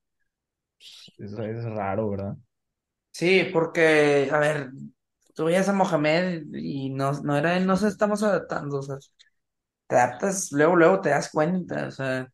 Eso 1.18 1.44
es 1.44 1.64
raro, 1.64 2.10
¿verdad? 2.10 2.38
Sí, 3.12 3.44
porque, 3.54 4.30
a 4.32 4.40
ver, 4.40 4.72
tú 5.42 5.46
veías 5.46 5.68
a 5.70 5.74
Mohamed 5.74 6.44
y 6.54 6.92
no, 6.92 7.14
no 7.24 7.36
era, 7.36 7.60
no 7.62 7.76
se 7.76 7.88
estamos 7.88 8.22
adaptando, 8.22 8.78
o 8.78 8.82
sea, 8.84 8.98
te 9.88 9.96
adaptas, 9.98 10.52
luego, 10.52 10.76
luego 10.78 11.02
te 11.02 11.10
das 11.10 11.30
cuenta, 11.32 11.88
o 11.88 11.92
sea, 11.92 12.30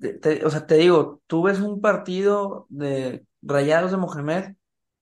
te, 0.00 0.14
te- 0.14 0.44
o 0.46 0.50
sea, 0.50 0.66
te 0.66 0.76
digo, 0.76 1.22
tú 1.26 1.42
ves 1.44 1.60
un 1.60 1.80
partido 1.80 2.66
de 2.70 3.26
Rayados 3.42 3.90
de 3.92 3.96
Mohamed, 3.98 4.56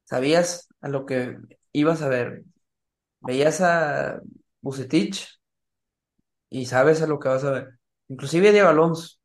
sabías 0.05 0.69
a 0.81 0.89
lo 0.89 1.07
que 1.07 1.39
ibas 1.73 2.03
a 2.03 2.09
ver, 2.09 2.45
veías 3.21 3.61
a 3.63 4.21
Vucetich 4.63 5.41
y 6.51 6.67
sabes 6.67 7.03
a 7.03 7.07
lo 7.07 7.19
que 7.19 7.29
vas 7.29 7.45
a 7.45 7.51
ver, 7.51 7.79
inclusive 8.09 8.49
a 8.49 8.53
Diego 8.53 8.69
Alonso, 8.69 9.17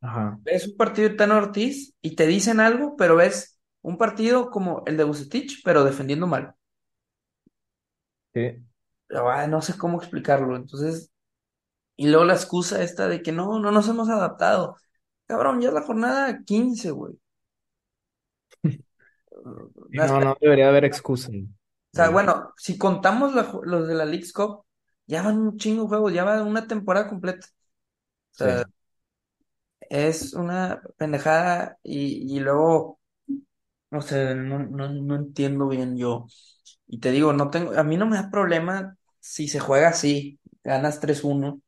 Ajá. 0.00 0.38
ves 0.44 0.66
un 0.68 0.76
partido 0.76 1.08
de 1.08 1.14
Tano 1.16 1.36
Ortiz 1.38 1.94
y 2.02 2.16
te 2.16 2.26
dicen 2.26 2.60
algo, 2.60 2.96
pero 2.96 3.16
ves 3.16 3.58
un 3.82 3.98
partido 3.98 4.50
como 4.50 4.82
el 4.86 4.96
de 4.96 5.04
Vucetich, 5.04 5.62
pero 5.64 5.84
defendiendo 5.84 6.26
mal. 6.26 6.54
Sí. 8.38 8.64
Ah, 9.14 9.46
no 9.46 9.62
sé 9.62 9.76
cómo 9.78 9.98
explicarlo. 9.98 10.56
Entonces, 10.56 11.10
y 11.96 12.08
luego 12.08 12.24
la 12.26 12.34
excusa 12.34 12.82
esta 12.82 13.08
de 13.08 13.22
que 13.22 13.32
no, 13.32 13.58
no 13.60 13.72
nos 13.72 13.88
hemos 13.88 14.08
adaptado. 14.10 14.76
Cabrón, 15.26 15.60
ya 15.60 15.68
es 15.70 15.74
la 15.74 15.82
jornada 15.82 16.44
15 16.44 16.90
güey. 16.92 17.14
Y 19.92 20.00
no, 20.02 20.20
O 20.20 20.20
no 20.20 20.36
debería 20.40 20.68
haber 20.68 20.84
excusa. 20.84 21.30
sea, 21.92 22.10
Eh, 22.10 22.10
bueno, 22.10 22.52
si 22.56 22.78
contamos 22.78 23.34
la 23.34 23.50
los 23.64 23.88
de 23.88 23.94
la 23.94 24.04
Leagues 24.04 24.32
Cup, 24.32 24.64
ya 25.06 25.22
van 25.22 25.38
un 25.38 25.56
chingo 25.58 25.82
de 25.84 25.88
juegos, 25.88 26.12
ya 26.12 26.24
va 26.24 26.42
una 26.42 26.66
temporada 26.66 27.08
completa. 27.08 27.46
O 28.32 28.36
sea, 28.36 28.64
sí. 28.64 28.68
es 29.90 30.34
una 30.34 30.82
pendejada 30.96 31.78
y, 31.82 32.36
y 32.36 32.40
luego, 32.40 33.00
no 33.90 34.02
sé, 34.02 34.34
no, 34.34 34.58
no, 34.60 34.88
no 34.90 35.16
entiendo 35.16 35.68
bien 35.68 35.96
yo. 35.98 36.26
Y 36.88 37.00
te 37.00 37.12
digo, 37.12 37.34
no 37.34 37.50
tengo, 37.50 37.72
a 37.78 37.84
mí 37.84 37.98
no 37.98 38.06
me 38.06 38.16
da 38.16 38.30
problema 38.30 38.96
si 39.20 39.48
se 39.48 39.60
juega 39.60 39.90
así, 39.90 40.40
ganas 40.64 41.00
tres 41.00 41.24
uno 41.24 41.62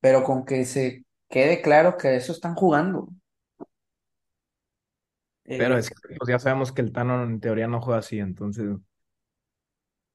pero 0.00 0.24
con 0.24 0.44
que 0.46 0.64
se 0.66 1.04
quede 1.30 1.62
claro 1.62 1.96
que 1.98 2.16
eso 2.16 2.32
están 2.32 2.54
jugando. 2.56 3.08
Pero 5.56 5.76
Eh, 5.76 5.78
es 5.78 5.90
que 5.90 5.96
pues 6.18 6.28
ya 6.28 6.38
sabemos 6.38 6.72
que 6.72 6.82
el 6.82 6.92
Tano 6.92 7.22
en 7.24 7.40
teoría 7.40 7.66
no 7.68 7.80
juega 7.80 7.98
así, 8.00 8.18
entonces, 8.18 8.66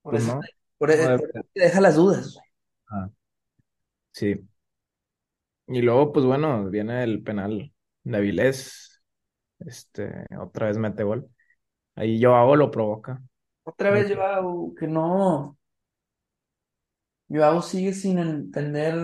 por 0.02 0.14
pues 0.14 0.22
eso, 0.22 0.32
no, 0.32 0.50
por, 0.78 0.90
no 0.94 1.08
e- 1.08 1.10
debe- 1.10 1.32
eso 1.32 1.46
te 1.54 1.60
deja 1.62 1.80
las 1.80 1.96
dudas. 1.96 2.34
güey. 2.34 2.44
ah, 2.90 3.10
sí. 4.12 4.48
Y 5.66 5.82
luego, 5.82 6.12
pues 6.12 6.26
bueno, 6.26 6.68
viene 6.70 7.04
el 7.04 7.22
penal 7.22 7.72
de 8.02 8.16
Avilés, 8.16 9.02
este, 9.60 10.26
otra 10.40 10.68
vez 10.68 10.78
mete 10.78 11.04
gol. 11.04 11.30
Ahí 11.96 12.22
Joao 12.22 12.56
lo 12.56 12.70
provoca. 12.70 13.22
Otra 13.64 13.90
vez 13.90 14.14
Joao, 14.14 14.74
que 14.78 14.86
no, 14.86 15.58
Joao 17.30 17.62
sigue 17.62 17.94
sin 17.94 18.18
entender 18.18 18.94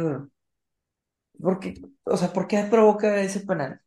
por 1.40 1.60
qué, 1.60 1.74
o 2.04 2.16
sea, 2.16 2.32
por 2.32 2.46
qué 2.48 2.64
provoca 2.70 3.20
ese 3.22 3.40
penal. 3.40 3.80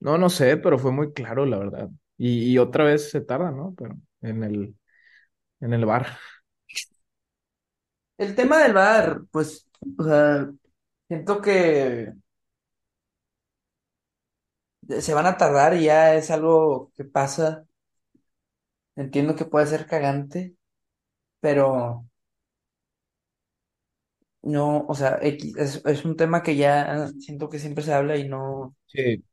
No, 0.00 0.18
no 0.18 0.28
sé, 0.30 0.56
pero 0.58 0.78
fue 0.78 0.92
muy 0.92 1.12
claro, 1.12 1.46
la 1.46 1.58
verdad. 1.58 1.90
Y, 2.18 2.52
y 2.52 2.58
otra 2.58 2.84
vez 2.84 3.10
se 3.10 3.20
tarda, 3.22 3.50
¿no? 3.50 3.74
Pero 3.76 3.96
en 4.22 4.44
el, 4.44 4.76
en 5.60 5.74
el 5.74 5.86
bar. 5.86 6.06
El 8.18 8.34
tema 8.34 8.58
del 8.62 8.72
VAR, 8.74 9.22
pues, 9.30 9.68
o 9.98 10.04
sea, 10.04 10.50
siento 11.08 11.40
que 11.40 12.12
se 15.00 15.14
van 15.14 15.26
a 15.26 15.36
tardar 15.36 15.74
y 15.74 15.84
ya 15.84 16.14
es 16.14 16.30
algo 16.30 16.92
que 16.96 17.04
pasa. 17.04 17.66
Entiendo 18.96 19.36
que 19.36 19.44
puede 19.44 19.66
ser 19.68 19.86
cagante, 19.86 20.56
pero 21.40 22.06
no, 24.42 24.84
o 24.88 24.94
sea, 24.94 25.18
X- 25.22 25.56
es, 25.56 25.82
es 25.86 26.04
un 26.04 26.16
tema 26.16 26.42
que 26.42 26.56
ya 26.56 27.08
siento 27.20 27.48
que 27.48 27.58
siempre 27.58 27.84
se 27.84 27.92
habla 27.94 28.16
y 28.16 28.28
no, 28.28 28.76
Sí, 28.86 29.24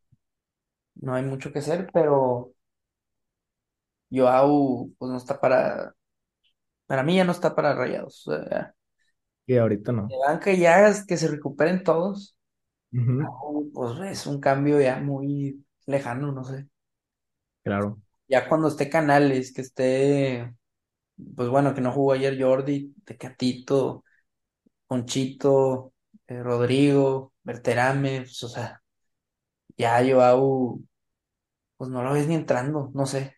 no 0.96 1.14
hay 1.16 1.24
mucho 1.24 1.52
que 1.52 1.60
hacer, 1.60 1.90
pero 1.94 2.54
Joao, 4.12 4.90
pues 4.98 5.12
no 5.12 5.18
está 5.18 5.40
para, 5.40 5.96
para 6.88 7.04
mí 7.04 7.16
ya 7.18 7.26
no 7.26 7.32
está 7.34 7.56
para 7.56 7.76
Rayados. 7.76 8.28
O 8.28 8.34
sea, 8.46 8.76
y 9.48 9.58
ahorita 9.58 9.92
no. 9.92 10.14
de 10.14 10.18
banca 10.18 10.54
ya 10.54 10.88
es 10.90 11.06
que 11.06 11.18
se 11.18 11.28
recuperen 11.28 11.84
todos, 11.84 12.36
Ujú, 12.94 13.32
Joao, 13.44 13.66
pues 13.74 14.00
es 14.12 14.28
un 14.28 14.40
cambio 14.42 14.82
ya 14.82 15.00
muy 15.00 15.66
lejano, 15.88 16.32
no 16.34 16.44
sé. 16.46 16.68
claro. 17.64 18.02
Ya 18.32 18.50
cuando 18.50 18.70
esté 18.70 18.90
Canales, 18.90 19.54
que 19.54 19.62
esté, 19.62 20.54
pues 21.36 21.50
bueno, 21.50 21.74
que 21.76 21.82
no 21.82 21.92
jugó 21.94 22.14
ayer 22.14 22.42
Jordi, 22.42 22.96
Tecatito, 23.06 24.06
Ponchito, 24.88 25.94
eh, 26.28 26.44
Rodrigo, 26.44 27.34
Berterame, 27.44 28.22
pues, 28.22 28.44
o 28.44 28.50
sea, 28.50 28.82
ya 29.78 30.02
Joao, 30.06 30.80
pues 31.78 31.90
no 31.92 32.04
lo 32.04 32.14
ves 32.14 32.28
ni 32.28 32.36
entrando, 32.36 32.92
no 32.96 33.06
sé. 33.08 33.38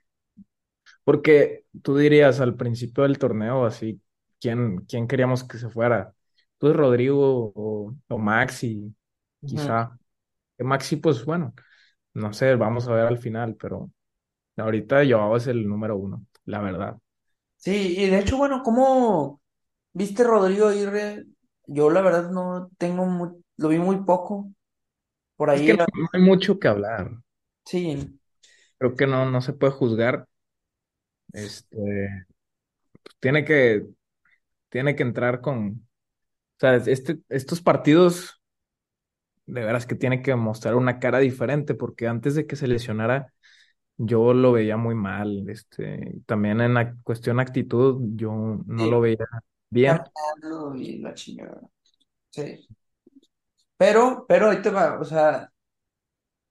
Porque 1.03 1.65
tú 1.81 1.97
dirías 1.97 2.39
al 2.39 2.55
principio 2.55 3.03
del 3.03 3.17
torneo, 3.17 3.65
así, 3.65 4.01
¿quién, 4.39 4.77
quién 4.87 5.07
queríamos 5.07 5.43
que 5.43 5.57
se 5.57 5.69
fuera? 5.69 6.13
Pues 6.57 6.75
Rodrigo 6.75 7.51
o, 7.55 7.95
o 8.07 8.17
Maxi, 8.17 8.95
quizá. 9.45 9.97
Que 10.57 10.63
Maxi, 10.63 10.97
pues 10.97 11.25
bueno, 11.25 11.53
no 12.13 12.33
sé, 12.33 12.55
vamos 12.55 12.87
a 12.87 12.93
ver 12.95 13.07
al 13.07 13.17
final, 13.19 13.55
pero 13.57 13.91
ahorita 14.57 15.03
Joao 15.07 15.37
es 15.37 15.47
el 15.47 15.67
número 15.67 15.97
uno, 15.97 16.25
la 16.45 16.59
verdad. 16.61 16.97
Sí, 17.57 17.95
y 17.97 18.07
de 18.09 18.19
hecho, 18.19 18.37
bueno, 18.37 18.61
¿cómo 18.63 19.41
viste 19.93 20.23
Rodrigo 20.23 20.67
Aguirre? 20.69 21.25
Yo 21.67 21.89
la 21.91 22.01
verdad 22.01 22.31
no 22.31 22.69
tengo 22.77 23.05
mu- 23.05 23.41
lo 23.57 23.69
vi 23.69 23.79
muy 23.79 24.03
poco 24.05 24.51
por 25.37 25.49
Es 25.51 25.63
que 25.63 25.73
ahí. 25.73 25.77
no, 25.77 25.85
no 25.95 26.09
hay 26.11 26.21
mucho 26.21 26.59
que 26.59 26.67
hablar. 26.67 27.09
Sí, 27.65 28.19
Creo 28.77 28.95
que 28.95 29.07
no, 29.07 29.25
no 29.29 29.41
se 29.41 29.53
puede 29.53 29.73
juzgar. 29.73 30.27
Este, 31.33 32.25
tiene 33.19 33.45
que, 33.45 33.85
tiene 34.69 34.95
que 34.97 35.03
entrar 35.03 35.41
con, 35.41 35.87
o 36.57 36.59
sea, 36.59 36.75
este, 36.77 37.19
estos 37.29 37.61
partidos, 37.61 38.41
de 39.45 39.61
veras 39.65 39.85
que 39.85 39.95
tiene 39.95 40.21
que 40.21 40.35
mostrar 40.35 40.75
una 40.75 40.99
cara 40.99 41.19
diferente, 41.19 41.75
porque 41.75 42.07
antes 42.07 42.35
de 42.35 42.47
que 42.47 42.55
se 42.55 42.67
lesionara, 42.67 43.33
yo 43.97 44.33
lo 44.33 44.51
veía 44.51 44.77
muy 44.77 44.95
mal. 44.95 45.47
Este, 45.49 46.21
también 46.25 46.61
en 46.61 46.73
la 46.73 46.95
cuestión 47.03 47.39
actitud, 47.39 48.01
yo 48.15 48.31
no 48.65 48.87
lo 48.87 49.01
veía 49.01 49.17
bien. 49.69 49.99
caminando 50.15 50.75
y 50.75 50.99
la 50.99 51.13
chingada. 51.13 51.61
Sí. 52.31 52.67
Pero, 53.77 54.25
pero 54.27 54.49
ahí 54.49 54.61
te 54.61 54.69
va, 54.69 54.99
o 54.99 55.05
sea, 55.05 55.51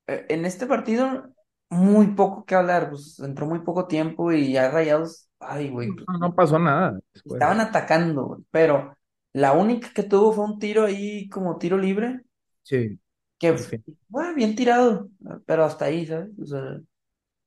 eh, 0.06 0.26
en 0.28 0.44
este 0.44 0.66
partido 0.66 1.32
muy 1.70 2.08
poco 2.14 2.44
que 2.44 2.54
hablar, 2.54 2.90
pues 2.90 3.18
entró 3.20 3.46
muy 3.46 3.60
poco 3.60 3.86
tiempo 3.86 4.32
y 4.32 4.52
ya 4.52 4.70
Rayados, 4.70 5.28
ay, 5.38 5.70
güey, 5.70 5.88
pues, 5.94 6.06
No, 6.08 6.18
no 6.18 6.34
pasó 6.34 6.58
nada 6.58 6.98
estaban 7.24 7.60
atacando, 7.60 8.24
güey, 8.24 8.40
pero 8.50 8.96
la 9.32 9.52
única 9.52 9.90
que 9.94 10.02
tuvo 10.02 10.32
fue 10.32 10.44
un 10.44 10.58
tiro 10.58 10.84
ahí 10.84 11.28
como 11.28 11.58
tiro 11.58 11.78
libre, 11.78 12.22
Sí, 12.62 12.98
que 13.38 13.48
al 13.48 13.58
fin. 13.58 13.84
bueno, 14.08 14.34
bien 14.34 14.54
tirado, 14.56 15.08
pero 15.46 15.64
hasta 15.64 15.86
ahí, 15.86 16.06
¿sabes? 16.06 16.30
O 16.40 16.46
sea, 16.46 16.80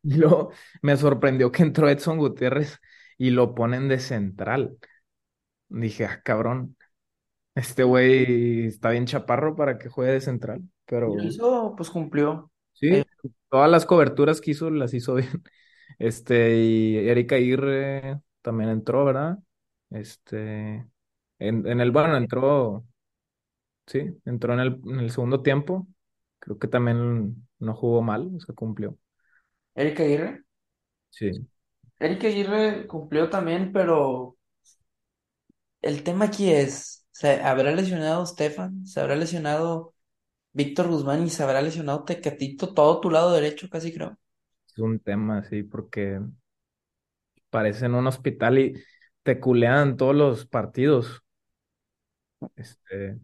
Y 0.09 0.15
luego 0.17 0.51
me 0.81 0.97
sorprendió 0.97 1.51
que 1.51 1.63
entró 1.63 1.89
Edson 1.89 2.17
Gutiérrez 2.17 2.79
y 3.17 3.31
lo 3.31 3.55
ponen 3.55 3.87
de 3.87 3.99
central. 3.99 4.77
Dije, 5.69 6.05
ah, 6.05 6.21
cabrón, 6.23 6.77
este 7.55 7.83
güey 7.83 8.67
está 8.67 8.91
bien 8.91 9.05
chaparro 9.05 9.55
para 9.55 9.77
que 9.79 9.89
juegue 9.89 10.13
de 10.13 10.21
central, 10.21 10.63
pero 10.85 11.23
hizo, 11.23 11.75
pues 11.75 11.89
cumplió. 11.89 12.51
Eh, 12.89 13.03
sí, 13.03 13.33
todas 13.49 13.69
las 13.71 13.85
coberturas 13.85 14.41
que 14.41 14.51
hizo 14.51 14.69
las 14.69 14.93
hizo 14.93 15.15
bien. 15.15 15.43
Este, 15.99 16.57
y 16.57 16.97
Erika 17.09 17.35
Aguirre 17.35 18.21
también 18.41 18.69
entró, 18.69 19.05
¿verdad? 19.05 19.39
Este, 19.91 20.87
en, 21.39 21.67
en 21.67 21.81
el, 21.81 21.91
bueno, 21.91 22.17
entró, 22.17 22.85
sí, 23.87 24.19
entró 24.25 24.53
en 24.53 24.59
el, 24.59 24.81
en 24.85 24.99
el 24.99 25.11
segundo 25.11 25.41
tiempo. 25.41 25.87
Creo 26.39 26.59
que 26.59 26.67
también 26.67 27.47
no 27.59 27.75
jugó 27.75 28.01
mal, 28.01 28.31
o 28.35 28.39
sea, 28.39 28.55
cumplió. 28.55 28.97
Erika 29.75 30.03
Aguirre. 30.03 30.43
Sí, 31.09 31.47
Erika 31.99 32.27
Aguirre 32.27 32.87
cumplió 32.87 33.29
también, 33.29 33.73
pero 33.73 34.37
el 35.81 36.03
tema 36.03 36.25
aquí 36.25 36.51
es, 36.51 37.05
¿se 37.11 37.41
habrá 37.41 37.71
lesionado 37.71 38.25
Stefan? 38.25 38.85
¿Se 38.85 38.99
habrá 38.99 39.15
lesionado 39.15 39.93
Víctor 40.53 40.89
Guzmán 40.89 41.25
y 41.25 41.29
se 41.29 41.43
habrá 41.43 41.61
lesionado 41.61 42.05
Tecatito? 42.05 42.73
Todo 42.73 43.01
tu 43.01 43.09
lado 43.11 43.33
derecho, 43.33 43.69
casi 43.69 43.93
creo. 43.93 44.17
es 44.67 44.77
un 44.77 44.99
tema, 44.99 45.43
sí, 45.43 45.63
porque 45.63 46.19
parecen 47.49 47.95
un 47.95 48.07
hospital 48.07 48.59
y 48.59 48.83
te 49.23 49.39
culean 49.39 49.97
todos 49.97 50.15
los 50.15 50.45
partidos. 50.45 51.23
Este, 52.55 53.19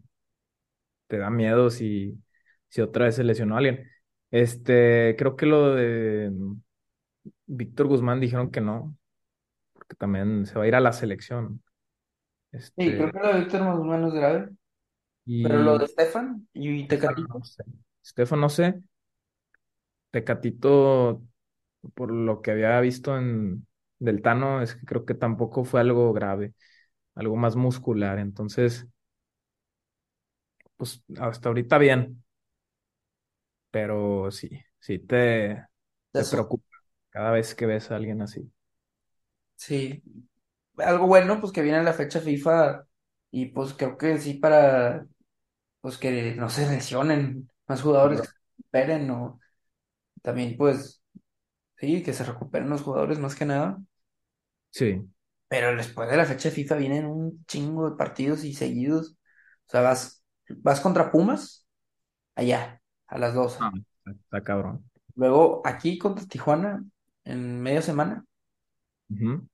te 1.06 1.18
da 1.18 1.30
miedo 1.30 1.70
si, 1.70 2.18
si 2.68 2.80
otra 2.80 3.06
vez 3.06 3.16
se 3.16 3.24
lesionó 3.24 3.56
alguien. 3.56 3.88
Este, 4.32 5.16
creo 5.18 5.36
que 5.36 5.46
lo 5.46 5.74
de 5.76 6.32
Víctor 7.46 7.86
Guzmán 7.88 8.20
dijeron 8.20 8.50
que 8.50 8.60
no, 8.60 8.96
porque 9.74 9.96
también 9.96 10.46
se 10.46 10.56
va 10.58 10.64
a 10.64 10.68
ir 10.68 10.74
a 10.76 10.80
la 10.80 10.92
selección. 10.92 11.62
Sí, 12.76 12.96
creo 12.96 12.96
Este, 12.96 13.12
que 13.12 13.18
lo 13.18 13.28
de 13.34 13.40
Víctor 13.40 13.76
Guzmán 13.76 14.00
no 14.02 14.08
es 14.08 14.14
grave. 14.14 14.50
Pero 15.40 15.58
lo 15.58 15.78
y 15.78 15.78
de 15.78 15.88
Stefan 15.88 16.48
y 16.54 16.86
Tecatito. 16.88 17.40
sé. 17.42 17.64
Estefan 18.04 18.40
no 18.40 18.48
sé, 18.48 18.82
Tecatito, 20.10 21.22
por 21.94 22.12
lo 22.12 22.42
que 22.42 22.52
había 22.52 22.80
visto 22.80 23.16
en 23.18 23.66
del 23.98 24.22
Tano, 24.22 24.62
es 24.62 24.74
que 24.76 24.86
creo 24.86 25.04
que 25.06 25.14
tampoco 25.14 25.64
fue 25.64 25.80
algo 25.80 26.12
grave, 26.12 26.54
algo 27.16 27.36
más 27.36 27.56
muscular. 27.56 28.18
Entonces, 28.18 28.86
pues 30.76 31.02
hasta 31.18 31.48
ahorita 31.48 31.78
bien, 31.78 32.24
pero 33.72 34.32
sí, 34.32 34.50
sí 34.80 35.00
te, 35.00 35.66
te 36.14 36.26
preocupa 36.26 36.66
cada 37.10 37.32
vez 37.32 37.56
que 37.56 37.66
ves 37.66 37.92
a 37.92 37.96
alguien 37.96 38.22
así. 38.22 38.52
sí. 39.56 40.02
Algo 40.78 41.06
bueno, 41.06 41.40
pues 41.40 41.52
que 41.52 41.62
viene 41.62 41.82
la 41.82 41.92
fecha 41.92 42.20
FIFA 42.20 42.86
y 43.30 43.46
pues 43.46 43.74
creo 43.74 43.98
que 43.98 44.18
sí 44.18 44.34
para 44.34 45.06
pues 45.80 45.98
que 45.98 46.34
no 46.36 46.50
se 46.50 46.68
lesionen 46.70 47.50
más 47.68 47.82
jugadores 47.82 48.22
que 48.22 48.28
se 48.28 48.34
recuperen 48.58 49.10
o 49.12 49.40
también 50.22 50.56
pues 50.58 51.02
sí, 51.78 52.02
que 52.02 52.12
se 52.14 52.24
recuperen 52.24 52.70
los 52.70 52.82
jugadores 52.82 53.18
más 53.20 53.36
que 53.36 53.46
nada. 53.46 53.78
Sí. 54.70 55.10
Pero 55.48 55.76
después 55.76 56.08
de 56.10 56.16
la 56.16 56.24
fecha 56.24 56.50
FIFA 56.50 56.76
vienen 56.76 57.06
un 57.06 57.44
chingo 57.46 57.90
de 57.90 57.96
partidos 57.96 58.44
y 58.44 58.54
seguidos. 58.54 59.16
O 59.66 59.70
sea, 59.70 59.82
vas, 59.82 60.24
vas 60.48 60.80
contra 60.80 61.10
Pumas, 61.12 61.66
allá, 62.36 62.81
a 63.12 63.18
las 63.18 63.34
Ah, 63.34 63.34
doce 63.34 63.60
está, 64.06 64.42
cabrón. 64.42 64.84
Luego 65.14 65.62
aquí 65.64 65.98
contra 65.98 66.26
Tijuana 66.26 66.84
en 67.24 67.60
media 67.60 67.82
semana. 67.82 68.24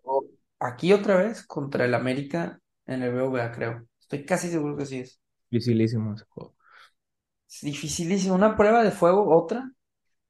O 0.03 0.25
aquí 0.61 0.93
otra 0.93 1.17
vez 1.17 1.47
contra 1.47 1.85
el 1.85 1.95
América 1.95 2.61
en 2.87 3.03
el 3.03 3.13
BBVA, 3.13 3.53
creo. 3.53 3.87
Estoy 4.01 4.25
casi 4.25 4.49
seguro 4.51 4.77
que 4.77 4.87
sí 4.87 5.01
es. 5.01 5.21
Dificilísimo 5.51 6.15
ese 6.15 6.25
juego. 6.29 6.55
Es 7.49 7.61
dificilísimo. 7.63 8.35
Una 8.35 8.57
prueba 8.57 8.83
de 8.83 8.91
fuego, 8.91 9.35
otra. 9.37 9.73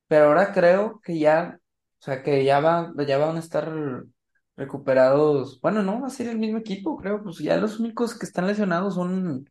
Pero 0.09 0.27
ahora 0.27 0.53
creo 0.53 1.01
que 1.03 1.19
ya, 1.19 1.59
o 2.01 2.05
sea, 2.05 2.23
que 2.23 2.45
ya 2.45 2.61
van, 2.61 2.95
ya 3.07 3.19
van 3.19 3.37
a 3.37 3.41
estar 3.41 3.71
recuperados. 4.57 5.61
Bueno, 5.61 5.83
no, 5.83 6.01
va 6.01 6.09
a 6.09 6.11
ser 6.11 6.29
el 6.29 6.38
mismo 6.38 6.59
equipo, 6.59 6.97
creo. 6.97 7.23
Pues 7.23 7.38
ya 7.38 7.57
los 7.57 7.81
únicos 7.81 8.19
que 8.19 8.27
están 8.27 8.47
lesionados 8.47 8.95
son 8.95 9.49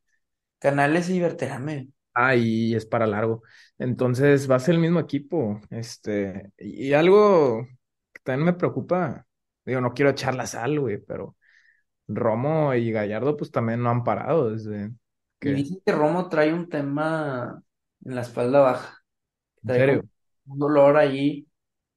Canales 0.59 1.09
y 1.09 1.19
Berterame. 1.19 1.89
Ah, 2.19 2.35
y 2.35 2.73
es 2.73 2.85
para 2.85 3.05
largo. 3.05 3.43
Entonces 3.77 4.49
va 4.49 4.55
a 4.55 4.59
ser 4.59 4.75
el 4.75 4.81
mismo 4.81 4.99
equipo. 4.99 5.61
Este, 5.69 6.51
y, 6.57 6.87
y 6.87 6.93
algo 6.93 7.67
que 8.11 8.21
también 8.23 8.45
me 8.45 8.53
preocupa, 8.53 9.27
digo, 9.65 9.81
no 9.81 9.93
quiero 9.93 10.11
echar 10.11 10.33
la 10.33 10.47
sal, 10.47 10.79
güey, 10.79 10.97
pero 10.97 11.35
Romo 12.07 12.73
y 12.73 12.91
Gallardo 12.91 13.37
pues 13.37 13.51
también 13.51 13.83
no 13.83 13.89
han 13.91 14.03
parado 14.03 14.51
desde 14.51 14.91
Y 15.41 15.51
que, 15.51 15.53
dicen 15.53 15.81
que 15.85 15.91
Romo 15.91 16.29
trae 16.29 16.53
un 16.53 16.69
tema 16.69 17.61
en 18.03 18.15
la 18.15 18.21
espalda 18.21 18.59
baja. 18.61 19.03
en 19.63 19.67
Trae 19.67 19.85
como 19.85 20.01
serio, 20.01 20.03
un 20.47 20.59
dolor 20.59 20.97
allí 20.97 21.47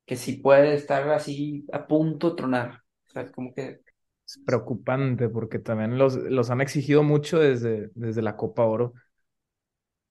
que 0.07 0.17
sí 0.17 0.35
puede 0.35 0.75
estar 0.75 1.09
así 1.11 1.67
a 1.73 1.87
punto 1.87 2.31
de 2.31 2.37
tronar. 2.37 2.83
O 3.09 3.11
sea, 3.13 3.31
como 3.33 3.55
que 3.55 3.81
es 4.27 4.39
preocupante 4.45 5.29
porque 5.29 5.59
también 5.59 5.99
los, 5.99 6.17
los 6.17 6.51
han 6.51 6.61
exigido 6.61 7.03
mucho 7.03 7.39
desde, 7.39 7.91
desde 7.95 8.23
la 8.23 8.37
Copa 8.37 8.65
Oro, 8.65 8.95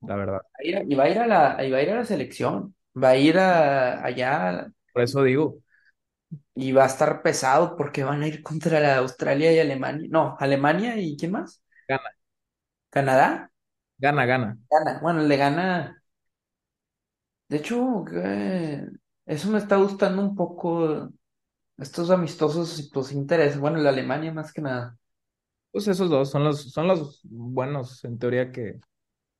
la 0.01 0.15
verdad. 0.15 0.41
va 0.57 0.59
a 0.59 0.63
ir 0.67 0.77
a- 0.77 0.83
y 0.83 0.95
va 0.95 1.03
a 1.05 1.09
ir 1.09 1.19
a 1.19 1.27
la, 1.27 1.63
y 1.65 1.71
va 1.71 1.77
a 1.77 1.81
ir 1.83 1.89
a 1.91 1.95
la 1.95 2.05
selección. 2.05 2.75
Va 3.03 3.09
a 3.09 3.17
ir 3.17 3.37
a, 3.37 4.03
allá 4.05 4.71
Por 4.93 5.03
eso 5.03 5.23
digo, 5.23 5.61
Y 6.55 6.71
va 6.73 6.83
a 6.83 6.87
estar 6.87 7.21
pesado 7.23 7.75
porque 7.75 8.03
van 8.03 8.21
a 8.23 8.27
ir 8.27 8.43
contra 8.43 8.79
la 8.79 8.97
Australia 8.97 9.51
y 9.53 9.59
Alemania. 9.59 10.07
No, 10.11 10.35
Alemania 10.39 10.95
y 10.99 11.17
¿quién 11.17 11.31
más? 11.31 11.61
gana, 11.87 12.09
¿Canadá? 12.91 13.49
gana, 13.97 14.25
gana. 14.25 14.57
Gana. 14.71 14.99
Bueno, 15.01 15.21
le 15.23 15.37
gana. 15.37 16.03
De 17.47 17.57
hecho, 17.57 18.03
que- 18.05 18.87
eso 19.25 19.49
me 19.49 19.57
está 19.59 19.75
gustando 19.77 20.21
un 20.21 20.35
poco. 20.35 21.09
Estos 21.77 22.11
amistosos 22.11 22.79
y 22.79 22.89
pues 22.91 23.11
interés. 23.13 23.59
Bueno, 23.59 23.79
la 23.79 23.89
Alemania 23.91 24.33
más 24.33 24.53
que 24.53 24.61
nada. 24.61 24.97
Pues 25.71 25.87
esos 25.87 26.09
dos 26.09 26.31
son 26.31 26.43
los, 26.43 26.71
son 26.71 26.87
los 26.87 27.21
buenos 27.23 28.03
en 28.03 28.17
teoría 28.17 28.51
que, 28.51 28.79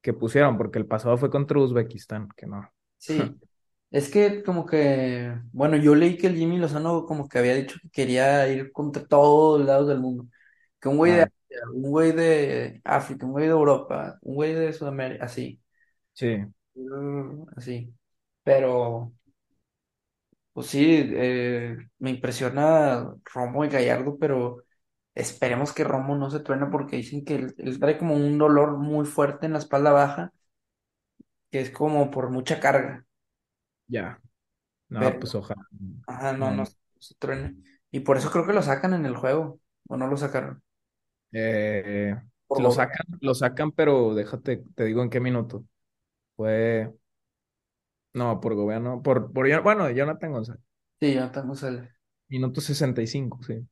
que 0.01 0.13
pusieron, 0.13 0.57
porque 0.57 0.79
el 0.79 0.87
pasado 0.87 1.17
fue 1.17 1.29
contra 1.31 1.59
Uzbekistán, 1.59 2.29
que 2.37 2.47
no. 2.47 2.69
Sí. 2.97 3.39
Es 3.91 4.09
que 4.11 4.43
como 4.43 4.65
que, 4.65 5.33
bueno, 5.51 5.75
yo 5.77 5.95
leí 5.95 6.17
que 6.17 6.27
el 6.27 6.35
Jimmy 6.35 6.57
Lozano 6.59 7.05
como 7.05 7.27
que 7.27 7.39
había 7.39 7.55
dicho 7.55 7.77
que 7.81 7.89
quería 7.89 8.47
ir 8.49 8.71
contra 8.71 9.05
todos 9.07 9.65
lados 9.65 9.87
del 9.87 9.99
mundo. 9.99 10.27
Que 10.79 10.89
un 10.89 10.97
güey 10.97 11.13
de 11.13 11.21
Ah, 11.21 11.23
Asia, 11.23 11.57
un 11.73 11.81
güey 11.89 12.11
de 12.11 12.81
África, 12.83 13.25
un 13.25 13.31
güey 13.33 13.45
de 13.45 13.51
Europa, 13.51 14.19
un 14.21 14.35
güey 14.35 14.53
de 14.53 14.73
Sudamérica, 14.73 15.25
así. 15.25 15.59
sí, 16.13 16.27
Mm, 16.75 17.45
Así. 17.57 17.93
Pero, 18.43 19.13
pues 20.53 20.67
sí, 20.67 20.81
eh, 21.13 21.77
me 21.99 22.09
impresiona 22.11 23.13
Romo 23.33 23.65
y 23.65 23.69
Gallardo, 23.69 24.17
pero 24.19 24.63
esperemos 25.19 25.73
que 25.73 25.83
Romo 25.83 26.15
no 26.15 26.29
se 26.31 26.39
truene 26.41 26.67
porque 26.67 26.97
dicen 26.97 27.25
que 27.25 27.35
él, 27.35 27.55
él 27.57 27.79
trae 27.79 27.97
como 27.97 28.15
un 28.15 28.37
dolor 28.37 28.77
muy 28.77 29.05
fuerte 29.05 29.45
en 29.45 29.53
la 29.53 29.59
espalda 29.59 29.91
baja, 29.91 30.33
que 31.51 31.61
es 31.61 31.69
como 31.71 32.09
por 32.11 32.29
mucha 32.31 32.59
carga, 32.59 33.05
ya. 33.87 34.21
No, 34.89 34.99
pero, 34.99 35.19
pues 35.19 35.35
ojalá. 35.35 35.67
ajá, 36.07 36.33
no, 36.33 36.51
No, 36.51 36.51
no 36.51 36.65
se 36.99 37.15
truene. 37.15 37.57
Y 37.91 38.01
por 38.01 38.17
eso 38.17 38.31
creo 38.31 38.45
que 38.45 38.53
lo 38.53 38.61
sacan 38.61 38.93
en 38.93 39.05
el 39.05 39.15
juego, 39.17 39.59
o 39.87 39.97
no 39.97 40.07
lo 40.07 40.17
sacaron, 40.17 40.63
Eh, 41.31 42.15
por 42.47 42.61
lo 42.61 42.71
sacan, 42.71 43.05
lo 43.21 43.33
sacan, 43.35 43.71
pero 43.71 44.15
déjate, 44.15 44.63
te 44.75 44.85
digo 44.85 45.03
en 45.03 45.09
qué 45.09 45.19
minuto. 45.19 45.65
Fue, 46.35 46.93
no, 48.13 48.39
por 48.39 48.55
gobierno, 48.55 49.01
por, 49.01 49.31
por, 49.33 49.61
bueno, 49.63 49.89
Jonathan 49.91 50.31
González. 50.31 50.61
Sí, 51.01 51.17
estamos 51.17 51.63
el... 51.63 51.89
Minuto 52.29 52.59
65 52.61 53.43
sí. 53.43 53.67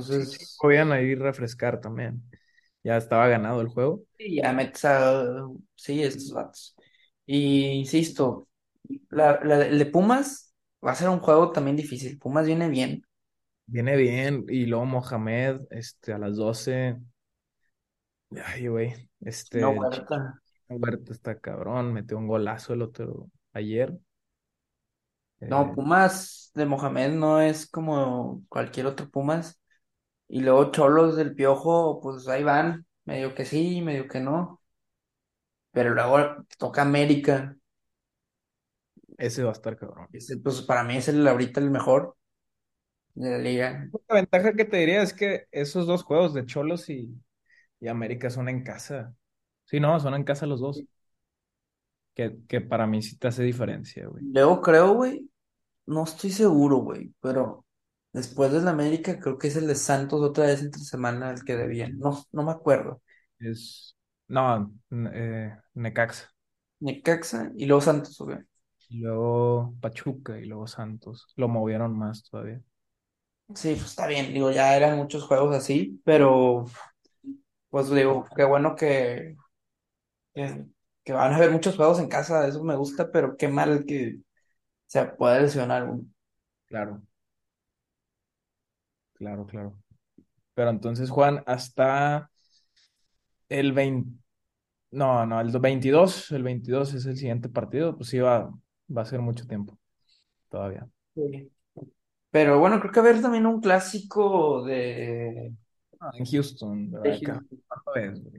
Sí, 0.00 0.26
sí, 0.26 0.38
Entonces, 0.38 0.58
podían 0.58 0.92
ahí 0.92 1.14
refrescar 1.14 1.80
también. 1.80 2.22
Ya 2.84 2.96
estaba 2.96 3.28
ganado 3.28 3.60
el 3.60 3.68
juego. 3.68 4.04
sí, 4.18 4.36
ya 4.36 4.52
metes 4.52 4.84
a... 4.84 5.24
Sí, 5.76 6.02
estos 6.02 6.32
vatos. 6.32 6.74
Y 7.26 7.66
insisto, 7.66 8.48
La, 9.10 9.40
la- 9.44 9.66
el 9.66 9.78
de 9.80 9.86
Pumas 9.86 10.54
va 10.86 10.92
a 10.92 10.94
ser 10.96 11.08
un 11.10 11.20
juego 11.20 11.52
también 11.52 11.76
difícil. 11.76 12.18
Pumas 12.20 12.46
viene 12.46 12.68
bien. 12.70 13.04
Viene 13.66 13.96
bien. 13.96 14.44
Y 14.48 14.66
luego 14.66 14.84
Mohamed, 14.86 15.62
este, 15.70 16.12
a 16.12 16.18
las 16.18 16.36
doce 16.36 16.96
Ay, 18.44 18.68
güey. 18.68 19.10
No, 19.54 19.70
Este, 19.70 19.80
Chico 19.90 20.14
Huerta. 20.14 20.42
Huerta 20.68 21.12
está 21.12 21.38
cabrón. 21.40 21.92
Metió 21.94 22.18
un 22.18 22.28
golazo 22.28 22.74
el 22.74 22.82
otro 22.82 23.30
ayer. 23.52 23.98
No, 25.46 25.72
Eh, 25.72 25.74
Pumas 25.74 26.50
de 26.54 26.66
Mohamed 26.66 27.12
no 27.14 27.40
es 27.40 27.66
como 27.68 28.44
cualquier 28.48 28.86
otro 28.86 29.10
Pumas. 29.10 29.60
Y 30.32 30.40
luego 30.40 30.70
Cholos 30.72 31.14
del 31.14 31.34
Piojo, 31.34 32.00
pues 32.00 32.26
ahí 32.26 32.42
van. 32.42 32.86
Medio 33.04 33.34
que 33.34 33.44
sí, 33.44 33.82
medio 33.82 34.08
que 34.08 34.18
no. 34.18 34.62
Pero 35.72 35.90
luego 35.90 36.46
toca 36.58 36.80
América. 36.80 37.54
Ese 39.18 39.42
va 39.44 39.50
a 39.50 39.52
estar 39.52 39.76
cabrón. 39.76 40.08
Ese, 40.10 40.38
pues 40.38 40.62
para 40.62 40.84
mí 40.84 40.96
es 40.96 41.08
el 41.08 41.28
ahorita 41.28 41.60
el 41.60 41.70
mejor 41.70 42.16
de 43.14 43.30
la 43.30 43.38
liga. 43.38 43.90
La 44.08 44.14
ventaja 44.14 44.54
que 44.54 44.64
te 44.64 44.78
diría 44.78 45.02
es 45.02 45.12
que 45.12 45.48
esos 45.52 45.86
dos 45.86 46.02
juegos 46.02 46.32
de 46.32 46.46
Cholos 46.46 46.88
y, 46.88 47.14
y 47.78 47.88
América 47.88 48.30
son 48.30 48.48
en 48.48 48.64
casa. 48.64 49.14
Sí, 49.66 49.80
no, 49.80 50.00
son 50.00 50.14
en 50.14 50.24
casa 50.24 50.46
los 50.46 50.60
dos. 50.60 50.82
Que, 52.14 52.38
que 52.48 52.62
para 52.62 52.86
mí 52.86 53.02
sí 53.02 53.18
te 53.18 53.28
hace 53.28 53.42
diferencia, 53.42 54.06
güey. 54.06 54.24
Luego 54.32 54.62
creo, 54.62 54.94
güey, 54.94 55.30
no 55.86 56.04
estoy 56.04 56.30
seguro, 56.30 56.78
güey, 56.78 57.12
pero 57.20 57.66
después 58.12 58.52
del 58.52 58.68
América 58.68 59.18
creo 59.20 59.38
que 59.38 59.48
es 59.48 59.56
el 59.56 59.66
de 59.66 59.74
Santos 59.74 60.20
otra 60.22 60.46
vez 60.46 60.62
entre 60.62 60.82
semana 60.82 61.30
el 61.32 61.44
que 61.44 61.56
debían. 61.56 61.98
No, 61.98 62.24
no 62.32 62.42
me 62.44 62.52
acuerdo. 62.52 63.02
Es. 63.38 63.96
No, 64.28 64.72
eh, 65.12 65.54
Necaxa. 65.74 66.32
Necaxa 66.80 67.50
y 67.56 67.64
luego 67.66 67.80
Santos, 67.80 68.18
güey. 68.18 68.38
Y 68.88 68.98
luego 69.00 69.74
Pachuca 69.80 70.38
y 70.38 70.44
luego 70.44 70.66
Santos. 70.68 71.26
Lo 71.36 71.48
movieron 71.48 71.98
más 71.98 72.22
todavía. 72.30 72.62
Sí, 73.54 73.74
pues 73.74 73.84
está 73.90 74.06
bien, 74.06 74.32
digo, 74.32 74.50
ya 74.50 74.74
eran 74.76 74.96
muchos 74.96 75.24
juegos 75.24 75.54
así, 75.54 76.00
pero 76.04 76.64
pues 77.70 77.90
digo, 77.90 78.26
qué 78.36 78.44
bueno 78.44 78.76
que, 78.76 79.36
que, 80.34 80.66
que 81.04 81.12
van 81.12 81.32
a 81.32 81.36
haber 81.36 81.50
muchos 81.52 81.76
juegos 81.76 81.98
en 82.00 82.08
casa, 82.08 82.46
eso 82.48 82.62
me 82.64 82.76
gusta, 82.76 83.10
pero 83.12 83.36
qué 83.36 83.48
mal 83.48 83.84
que 83.86 84.20
se 84.86 85.04
pueda 85.06 85.40
lesionar 85.40 85.84
uno. 85.88 86.04
Claro, 86.66 87.02
claro, 89.22 89.46
claro. 89.46 89.78
Pero 90.54 90.70
entonces, 90.70 91.10
Juan, 91.10 91.42
hasta 91.46 92.30
el 93.48 93.72
20. 93.72 94.10
No, 94.90 95.24
no, 95.26 95.40
el 95.40 95.50
22. 95.50 96.32
El 96.32 96.42
22 96.42 96.94
es 96.94 97.06
el 97.06 97.16
siguiente 97.16 97.48
partido. 97.48 97.96
Pues 97.96 98.10
sí, 98.10 98.18
va, 98.18 98.52
va 98.94 99.02
a 99.02 99.06
ser 99.06 99.20
mucho 99.20 99.46
tiempo 99.46 99.78
todavía. 100.48 100.86
Sí. 101.14 101.50
Pero 102.30 102.58
bueno, 102.58 102.80
creo 102.80 102.92
que 102.92 103.00
va 103.00 103.06
a 103.06 103.10
haber 103.10 103.22
también 103.22 103.46
un 103.46 103.60
clásico 103.60 104.64
de, 104.64 105.54
Ah, 106.02 106.10
en 106.14 106.24
Houston, 106.26 106.90
de. 106.90 107.20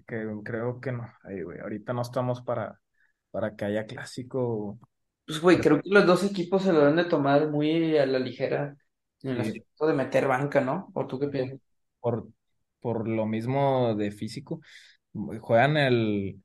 Que 0.06 0.28
creo 0.44 0.82
que 0.82 0.92
no. 0.92 1.08
Ay, 1.24 1.44
güey, 1.44 1.60
ahorita 1.60 1.94
no 1.94 2.02
estamos 2.02 2.42
para, 2.42 2.82
para 3.32 3.56
que 3.56 3.64
haya 3.64 3.86
clásico. 3.86 4.78
Pues, 5.26 5.40
güey, 5.40 5.62
creo 5.62 5.82
que 5.82 5.90
los 5.90 6.06
dos 6.06 6.26
equipos 6.26 6.64
se 6.64 6.74
lo 6.74 6.80
deben 6.80 6.98
de 6.98 7.06
tomar 7.06 7.50
muy 7.50 7.98
a 7.98 8.06
la 8.06 8.20
ligera 8.20 8.76
en 9.24 9.32
el 9.32 9.42
aspecto 9.42 9.88
de 9.88 9.94
meter 9.94 10.28
banca, 10.28 10.62
¿no? 10.62 10.92
¿O 10.94 11.08
tú 11.08 11.20
qué 11.20 11.28
piensas? 11.28 11.60
por, 12.00 12.28
por 12.82 13.08
lo 13.08 13.26
mismo 13.26 13.96
de 13.96 14.12
físico. 14.12 14.62
Juegan 15.14 15.78
el, 15.78 16.42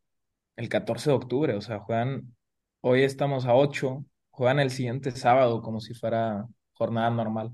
el 0.56 0.68
14 0.68 1.10
de 1.10 1.16
octubre, 1.16 1.56
o 1.56 1.60
sea, 1.62 1.80
juegan, 1.80 2.36
hoy 2.80 3.02
estamos 3.04 3.46
a 3.46 3.54
8, 3.54 4.04
juegan 4.30 4.60
el 4.60 4.70
siguiente 4.70 5.10
sábado 5.12 5.62
como 5.62 5.80
si 5.80 5.94
fuera 5.94 6.46
jornada 6.74 7.10
normal. 7.10 7.52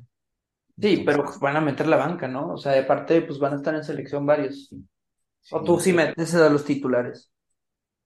Sí, 0.76 1.02
pero 1.06 1.24
van 1.40 1.56
a 1.56 1.60
meter 1.60 1.86
la 1.86 1.96
banca, 1.96 2.26
¿no? 2.28 2.52
O 2.54 2.56
sea, 2.56 2.72
de 2.72 2.82
parte, 2.82 3.22
pues 3.22 3.38
van 3.38 3.52
a 3.54 3.56
estar 3.56 3.74
en 3.74 3.84
selección 3.84 4.26
varios. 4.26 4.70
O 5.50 5.62
tú 5.64 5.78
sí, 5.80 5.90
sí 5.90 5.92
metes 5.92 6.34
a 6.34 6.48
los 6.50 6.64
titulares. 6.64 7.30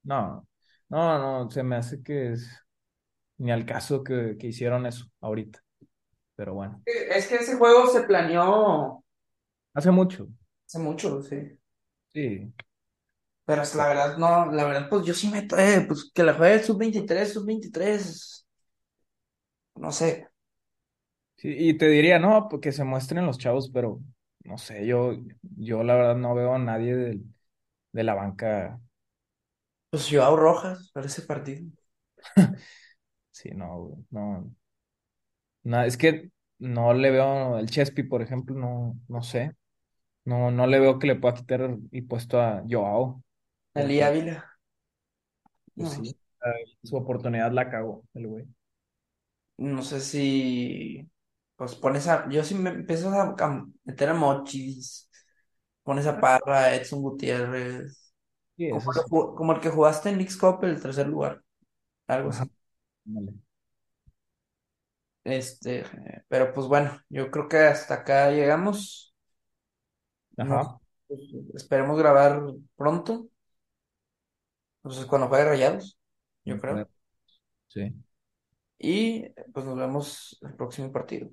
no, 0.03 0.47
no, 0.89 1.19
no, 1.45 1.51
se 1.51 1.63
me 1.63 1.77
hace 1.77 2.03
que 2.03 2.33
es 2.33 2.49
ni 3.39 3.53
al 3.53 3.67
caso 3.67 4.05
que, 4.05 4.37
que 4.39 4.49
hicieron 4.49 4.87
eso 4.87 5.07
ahorita, 5.21 5.61
pero 6.39 6.55
bueno, 6.55 6.85
Es 6.87 7.29
que 7.29 7.37
ese 7.37 7.57
juego 7.57 7.87
se 7.89 8.03
planeó 8.03 9.05
hace 9.75 9.91
mucho, 9.91 10.29
hace 10.67 10.79
mucho, 10.79 11.21
sí. 11.23 11.59
sí, 12.09 12.53
Pero 13.45 13.63
la 13.77 13.89
verdad, 13.89 14.17
no, 14.19 14.53
la 14.53 14.65
verdad, 14.65 14.89
pues 14.91 15.05
yo 15.07 15.15
sí 15.15 15.29
meto, 15.29 15.57
eh, 15.59 15.85
pues 15.89 16.11
que 16.15 16.23
la 16.23 16.35
juegue 16.35 16.55
el 16.57 16.65
sub-23, 16.65 17.33
sub-23, 17.33 18.47
no 19.77 19.93
sé. 19.93 20.29
sí, 21.37 21.55
y 21.57 21.75
te 21.79 21.89
diría, 21.89 22.19
no, 22.19 22.49
porque 22.49 22.73
se 22.73 22.85
muestren 22.85 23.27
los 23.27 23.39
chavos, 23.39 23.71
pero 23.73 24.01
no 24.45 24.59
sé, 24.59 24.87
yo, 24.87 25.13
yo 25.43 25.83
la 25.83 25.95
verdad 25.95 26.17
no 26.17 26.35
veo 26.35 26.55
a 26.55 26.59
nadie 26.59 26.97
del- 26.97 27.25
de 27.93 28.05
la 28.05 28.15
banca, 28.15 28.81
Pues 29.91 30.09
Joao 30.11 30.35
Rojas 30.37 30.91
para 30.95 31.07
ese 31.07 31.21
partido. 31.23 31.67
sí, 33.31 33.51
no, 33.55 34.05
no, 34.11 34.55
no, 35.69 35.83
es 35.83 35.97
que 35.97 36.31
no 36.59 36.95
le 36.95 37.11
veo, 37.11 37.59
el 37.59 37.71
Chespi, 37.71 38.03
por 38.05 38.23
ejemplo, 38.23 38.55
no, 38.57 38.99
no 39.09 39.23
sé. 39.23 39.55
No, 40.25 40.51
no 40.53 40.67
le 40.67 40.81
veo 40.81 40.99
que 40.99 41.07
le 41.09 41.17
pueda 41.17 41.35
quitar 41.35 41.63
el 41.93 42.07
puesto 42.07 42.41
a 42.41 42.63
Joao, 42.69 43.23
Ali 43.75 44.03
porque, 44.03 44.09
Ávila. 44.09 44.45
pues 45.77 45.91
No, 45.91 45.91
sí, 45.91 46.19
eh, 46.45 46.77
su 46.83 46.97
oportunidad 46.97 47.53
la 47.53 47.71
cagó 47.71 48.05
el 48.15 48.27
güey. 48.29 48.47
no 49.59 49.83
sé 49.83 50.01
si, 50.01 51.11
pues 51.57 51.75
pones 51.75 52.07
a, 52.09 52.29
yo 52.29 52.45
sí 52.45 52.55
me 52.55 52.71
empiezo 52.71 53.11
a, 53.11 53.35
a 53.39 53.67
meter 53.85 54.09
a 54.11 54.15
Mochis, 54.15 55.11
pones 55.83 56.07
a 56.07 56.21
Parra, 56.21 56.61
a 56.67 56.75
Edson 56.77 57.03
Gutiérrez, 57.03 58.15
Sí, 58.57 58.67
como, 58.69 58.83
eso 58.83 58.93
el 58.93 58.99
sí. 58.99 59.11
que 59.11 59.11
ju- 59.11 59.37
como 59.37 59.53
el 59.55 59.61
que 59.61 59.71
jugaste 59.71 60.11
en 60.11 60.17
Leagues 60.19 60.37
Cup, 60.39 60.65
el 60.65 60.81
tercer 60.83 61.09
lugar, 61.09 61.43
algo 62.09 62.31
Ajá, 62.31 62.31
así. 62.31 62.53
ándale. 63.07 63.35
Este, 65.29 65.85
pero 66.29 66.53
pues 66.53 66.67
bueno, 66.67 66.99
yo 67.09 67.31
creo 67.31 67.49
que 67.49 67.59
hasta 67.59 67.95
acá 67.95 68.31
llegamos. 68.31 69.15
Ajá, 70.37 70.79
pues, 71.07 71.21
esperemos 71.55 71.99
grabar 71.99 72.43
pronto, 72.77 73.29
pues 74.83 75.05
cuando 75.07 75.29
juegue 75.29 75.45
Rayados, 75.45 75.99
yo 76.45 76.59
creo. 76.59 76.89
Sí. 77.69 77.95
Y 78.79 79.29
pues 79.53 79.67
nos 79.67 79.77
vemos 79.77 80.39
el 80.41 80.55
próximo 80.55 80.91
partido. 80.93 81.31